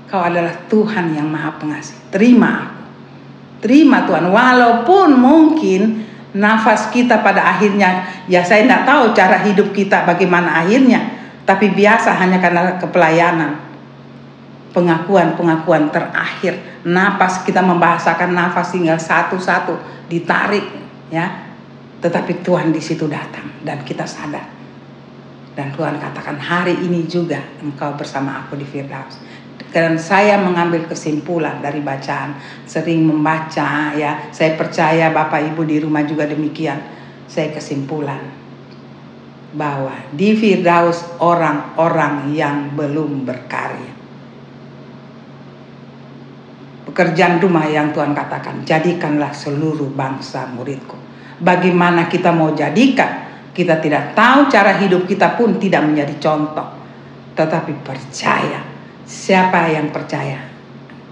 kau 0.07 0.23
adalah 0.23 0.55
Tuhan 0.67 1.15
yang 1.15 1.31
maha 1.31 1.55
pengasih. 1.59 1.95
Terima 2.11 2.51
aku. 2.71 2.86
Terima 3.67 4.07
Tuhan. 4.07 4.31
Walaupun 4.31 5.19
mungkin 5.19 6.07
nafas 6.39 6.95
kita 6.95 7.19
pada 7.27 7.43
akhirnya. 7.51 8.07
Ya 8.31 8.47
saya 8.47 8.63
tidak 8.63 8.87
tahu 8.87 9.11
cara 9.11 9.43
hidup 9.43 9.75
kita 9.75 10.07
bagaimana 10.07 10.63
akhirnya. 10.63 11.03
Tapi 11.43 11.75
biasa 11.75 12.15
hanya 12.15 12.39
karena 12.39 12.79
kepelayanan 12.79 13.59
pengakuan-pengakuan 14.71 15.91
terakhir. 15.91 16.79
Napas 16.87 17.43
kita 17.43 17.59
membahasakan 17.59 18.31
nafas 18.31 18.71
tinggal 18.71 19.03
satu-satu 19.03 20.07
ditarik 20.07 20.63
ya. 21.11 21.51
Tetapi 21.99 22.47
Tuhan 22.47 22.71
di 22.71 22.79
situ 22.79 23.11
datang 23.11 23.51
dan 23.67 23.83
kita 23.83 24.07
sadar. 24.07 24.47
Dan 25.59 25.75
Tuhan 25.75 25.99
katakan 25.99 26.39
hari 26.39 26.87
ini 26.87 27.11
juga 27.11 27.43
engkau 27.59 27.99
bersama 27.99 28.47
aku 28.47 28.55
di 28.55 28.69
Firdaus. 28.69 29.19
Dan 29.71 30.01
saya 30.01 30.41
mengambil 30.41 30.89
kesimpulan 30.89 31.61
dari 31.61 31.83
bacaan, 31.85 32.39
sering 32.65 33.05
membaca 33.05 33.93
ya. 33.93 34.31
Saya 34.33 34.57
percaya 34.57 35.13
Bapak 35.13 35.53
Ibu 35.53 35.63
di 35.67 35.77
rumah 35.83 36.07
juga 36.07 36.25
demikian. 36.25 36.81
Saya 37.27 37.53
kesimpulan 37.53 38.47
bahwa 39.57 39.93
di 40.13 40.37
Firdaus 40.37 41.17
orang-orang 41.19 42.37
yang 42.37 42.77
belum 42.77 43.25
berkarya. 43.25 43.95
Pekerjaan 46.87 47.41
rumah 47.41 47.69
yang 47.69 47.93
Tuhan 47.93 48.17
katakan, 48.17 48.65
jadikanlah 48.65 49.33
seluruh 49.33 49.93
bangsa 49.93 50.49
muridku. 50.49 50.97
Bagaimana 51.37 52.09
kita 52.09 52.33
mau 52.33 52.57
jadikan? 52.57 53.29
Kita 53.53 53.81
tidak 53.81 54.17
tahu 54.17 54.49
cara 54.53 54.77
hidup 54.81 55.05
kita 55.05 55.37
pun 55.37 55.57
tidak 55.61 55.85
menjadi 55.85 56.15
contoh. 56.21 56.69
Tetapi 57.37 57.73
percaya, 57.85 58.61
siapa 59.07 59.71
yang 59.71 59.95
percaya, 59.95 60.43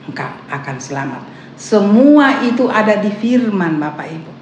engkau 0.04 0.28
akan 0.50 0.76
selamat. 0.82 1.22
Semua 1.54 2.42
itu 2.42 2.66
ada 2.66 2.98
di 2.98 3.14
firman 3.14 3.78
Bapak 3.78 4.06
Ibu. 4.10 4.32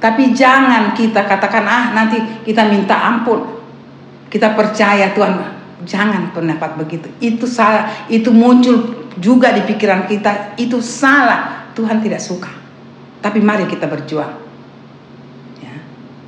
Tapi 0.00 0.32
jangan 0.36 0.96
kita 0.96 1.24
katakan 1.24 1.64
ah 1.64 1.84
nanti 1.92 2.20
kita 2.44 2.68
minta 2.68 2.96
ampun. 2.96 3.60
Kita 4.28 4.56
percaya 4.56 5.12
Tuhan. 5.12 5.32
Jangan 5.84 6.32
pendapat 6.32 6.80
begitu. 6.80 7.08
Itu 7.20 7.44
salah. 7.44 8.08
Itu 8.08 8.32
muncul 8.32 9.08
juga 9.20 9.52
di 9.52 9.64
pikiran 9.64 10.08
kita. 10.08 10.56
Itu 10.60 10.80
salah. 10.80 11.72
Tuhan 11.76 12.04
tidak 12.04 12.20
suka. 12.20 12.50
Tapi 13.20 13.40
mari 13.40 13.64
kita 13.64 13.88
berjuang. 13.88 14.34
Ya. 15.60 15.76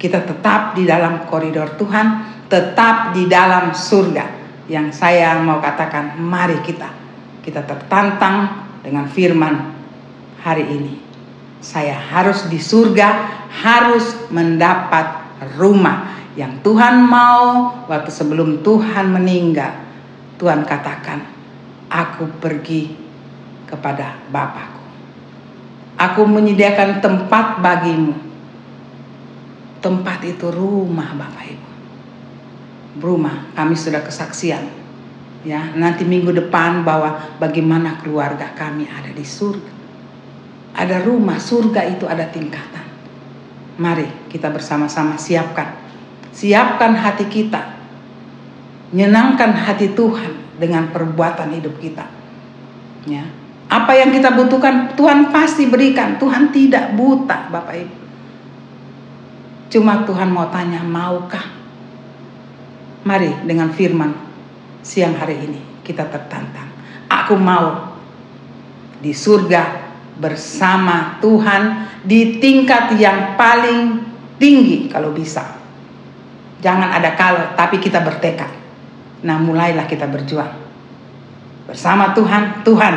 Kita 0.01 0.25
tetap 0.25 0.77
di 0.77 0.89
dalam 0.89 1.29
koridor 1.29 1.77
Tuhan. 1.77 2.07
Tetap 2.49 3.13
di 3.13 3.27
dalam 3.27 3.77
surga. 3.77 4.46
Yang 4.67 4.99
saya 4.99 5.39
mau 5.43 5.63
katakan 5.63 6.19
mari 6.19 6.59
kita. 6.63 6.91
Kita 7.43 7.63
tertantang 7.63 8.67
dengan 8.83 9.07
firman 9.07 9.75
hari 10.43 10.67
ini 10.67 11.07
saya 11.67 11.99
harus 11.99 12.47
di 12.47 12.63
surga, 12.63 13.09
harus 13.51 14.31
mendapat 14.31 15.27
rumah 15.59 16.15
yang 16.39 16.63
Tuhan 16.63 17.03
mau 17.03 17.75
waktu 17.91 18.11
sebelum 18.13 18.63
Tuhan 18.63 19.11
meninggal. 19.11 19.75
Tuhan 20.39 20.63
katakan, 20.63 21.27
aku 21.91 22.29
pergi 22.39 22.93
kepada 23.67 24.21
Bapakku. 24.31 24.85
Aku 25.97 26.29
menyediakan 26.29 27.01
tempat 27.01 27.59
bagimu. 27.65 28.15
Tempat 29.81 30.19
itu 30.29 30.47
rumah 30.53 31.17
Bapak 31.17 31.45
Ibu. 31.51 31.71
Rumah, 32.97 33.53
kami 33.53 33.77
sudah 33.77 34.01
kesaksian. 34.01 34.65
Ya, 35.47 35.73
nanti 35.79 36.03
minggu 36.03 36.35
depan 36.35 36.83
bahwa 36.83 37.39
bagaimana 37.39 38.03
keluarga 38.03 38.51
kami 38.57 38.91
ada 38.91 39.15
di 39.15 39.23
surga 39.23 39.77
ada 40.77 41.01
rumah 41.01 41.41
surga 41.41 41.89
itu 41.89 42.05
ada 42.05 42.29
tingkatan. 42.29 42.85
Mari 43.81 44.29
kita 44.29 44.53
bersama-sama 44.53 45.17
siapkan. 45.17 45.73
Siapkan 46.37 46.93
hati 46.93 47.25
kita. 47.33 47.81
Menyenangkan 48.93 49.57
hati 49.57 49.97
Tuhan 49.97 50.61
dengan 50.61 50.93
perbuatan 50.93 51.49
hidup 51.57 51.81
kita. 51.81 52.05
Ya. 53.09 53.25
Apa 53.73 53.97
yang 53.97 54.13
kita 54.13 54.37
butuhkan 54.37 54.93
Tuhan 54.95 55.33
pasti 55.33 55.65
berikan. 55.65 56.21
Tuhan 56.21 56.53
tidak 56.53 56.93
buta, 56.93 57.49
Bapak 57.49 57.75
Ibu. 57.75 57.97
Cuma 59.73 60.05
Tuhan 60.05 60.29
mau 60.31 60.47
tanya, 60.53 60.85
maukah? 60.85 61.56
Mari 63.07 63.47
dengan 63.47 63.71
firman 63.71 64.11
siang 64.83 65.15
hari 65.15 65.39
ini 65.39 65.61
kita 65.87 66.11
tertantang. 66.11 66.67
Aku 67.07 67.39
mau 67.39 67.95
di 68.99 69.15
surga 69.15 69.87
bersama 70.19 71.23
Tuhan 71.23 71.87
di 72.03 72.43
tingkat 72.43 72.99
yang 72.99 73.39
paling 73.39 74.03
tinggi 74.43 74.91
kalau 74.91 75.15
bisa. 75.15 75.55
Jangan 76.59 76.91
ada 76.99 77.15
kalau, 77.15 77.55
tapi 77.55 77.79
kita 77.79 78.03
bertekad. 78.03 78.51
Nah, 79.23 79.39
mulailah 79.39 79.87
kita 79.87 80.11
berjuang. 80.11 80.51
Bersama 81.69 82.11
Tuhan, 82.11 82.67
Tuhan, 82.67 82.95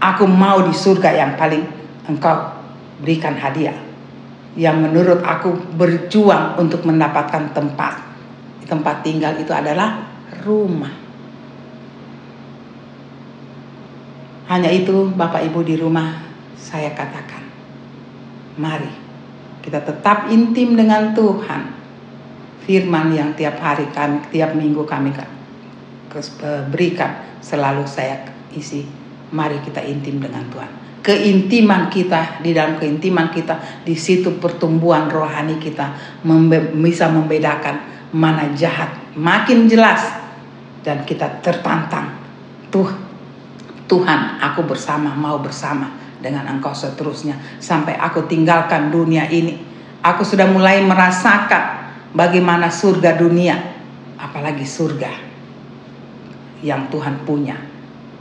aku 0.00 0.24
mau 0.24 0.64
di 0.64 0.72
surga 0.72 1.10
yang 1.12 1.32
paling 1.36 1.64
engkau 2.08 2.56
berikan 3.02 3.36
hadiah. 3.36 3.76
Yang 4.56 4.76
menurut 4.88 5.20
aku 5.20 5.52
berjuang 5.76 6.56
untuk 6.56 6.86
mendapatkan 6.86 7.52
tempat. 7.52 8.09
Tempat 8.70 9.02
tinggal 9.02 9.34
itu 9.42 9.50
adalah 9.50 10.06
rumah. 10.46 10.94
Hanya 14.46 14.70
itu 14.70 15.10
Bapak 15.10 15.42
Ibu 15.46 15.66
di 15.66 15.74
rumah 15.74 16.22
saya 16.54 16.94
katakan, 16.94 17.42
mari 18.58 18.90
kita 19.62 19.82
tetap 19.82 20.30
intim 20.30 20.78
dengan 20.78 21.10
Tuhan. 21.14 21.78
Firman 22.60 23.10
yang 23.10 23.34
tiap 23.34 23.58
hari 23.58 23.90
kami, 23.90 24.22
tiap 24.30 24.54
minggu 24.54 24.86
kami 24.86 25.10
berikan 26.70 27.38
selalu 27.42 27.86
saya 27.86 28.26
isi. 28.54 28.86
Mari 29.30 29.62
kita 29.62 29.82
intim 29.86 30.18
dengan 30.18 30.46
Tuhan. 30.50 30.70
Keintiman 31.00 31.88
kita 31.88 32.42
di 32.44 32.52
dalam 32.52 32.76
keintiman 32.76 33.32
kita 33.32 33.86
di 33.86 33.96
situ 33.96 34.36
pertumbuhan 34.36 35.08
rohani 35.08 35.56
kita 35.56 35.96
membe 36.26 36.74
bisa 36.76 37.08
membedakan 37.08 37.99
mana 38.10 38.50
jahat 38.54 38.90
makin 39.14 39.70
jelas 39.70 40.02
dan 40.82 41.04
kita 41.06 41.40
tertantang. 41.44 42.16
Tuh 42.70 42.88
Tuhan, 43.90 44.38
aku 44.38 44.62
bersama, 44.70 45.10
mau 45.18 45.42
bersama 45.42 45.90
dengan 46.22 46.46
engkau 46.46 46.70
seterusnya 46.70 47.34
sampai 47.58 47.98
aku 47.98 48.30
tinggalkan 48.30 48.94
dunia 48.94 49.26
ini. 49.26 49.58
Aku 50.00 50.22
sudah 50.22 50.46
mulai 50.46 50.80
merasakan 50.86 51.90
bagaimana 52.14 52.70
surga 52.70 53.18
dunia, 53.18 53.58
apalagi 54.14 54.62
surga 54.62 55.10
yang 56.62 56.86
Tuhan 56.86 57.26
punya. 57.26 57.58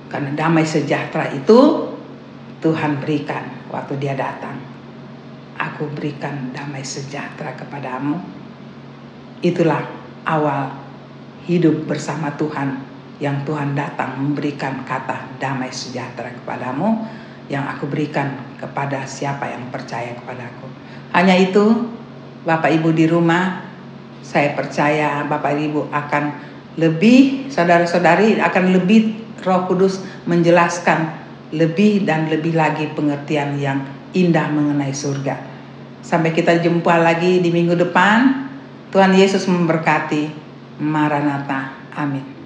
Karena 0.09 0.33
damai 0.33 0.65
sejahtera 0.65 1.29
itu 1.37 1.85
Tuhan 2.65 2.97
berikan 2.97 3.69
waktu 3.69 3.93
dia 4.01 4.17
datang. 4.17 4.57
Aku 5.59 5.85
berikan 5.93 6.49
damai 6.49 6.81
sejahtera 6.81 7.53
kepadamu. 7.53 8.17
Itulah 9.39 9.87
awal 10.27 10.75
hidup 11.47 11.87
bersama 11.87 12.35
Tuhan 12.35 12.75
yang 13.19 13.43
Tuhan 13.43 13.75
datang 13.75 14.19
memberikan 14.19 14.83
kata 14.83 15.39
damai 15.39 15.71
sejahtera 15.71 16.31
kepadamu 16.43 17.07
yang 17.51 17.67
aku 17.67 17.87
berikan 17.87 18.35
kepada 18.59 19.03
siapa 19.03 19.47
yang 19.49 19.67
percaya 19.71 20.15
kepadaku. 20.15 20.67
Hanya 21.15 21.35
itu, 21.35 21.89
Bapak 22.45 22.69
Ibu 22.69 22.93
di 22.93 23.09
rumah, 23.09 23.65
saya 24.21 24.53
percaya 24.53 25.25
Bapak 25.25 25.57
Ibu 25.57 25.89
akan 25.89 26.23
lebih, 26.77 27.49
saudara-saudari 27.49 28.39
akan 28.39 28.63
lebih 28.75 29.17
Roh 29.43 29.67
Kudus 29.67 30.03
menjelaskan 30.27 31.15
lebih 31.55 32.05
dan 32.05 32.29
lebih 32.29 32.53
lagi 32.53 32.91
pengertian 32.93 33.57
yang 33.57 33.81
indah 34.13 34.51
mengenai 34.51 34.93
surga. 34.93 35.35
Sampai 36.05 36.31
kita 36.31 36.61
jumpa 36.61 37.01
lagi 37.01 37.41
di 37.41 37.49
minggu 37.49 37.73
depan. 37.75 38.48
Tuhan 38.89 39.13
Yesus 39.13 39.45
memberkati. 39.45 40.49
Maranatha. 40.79 41.75
Amin. 41.93 42.38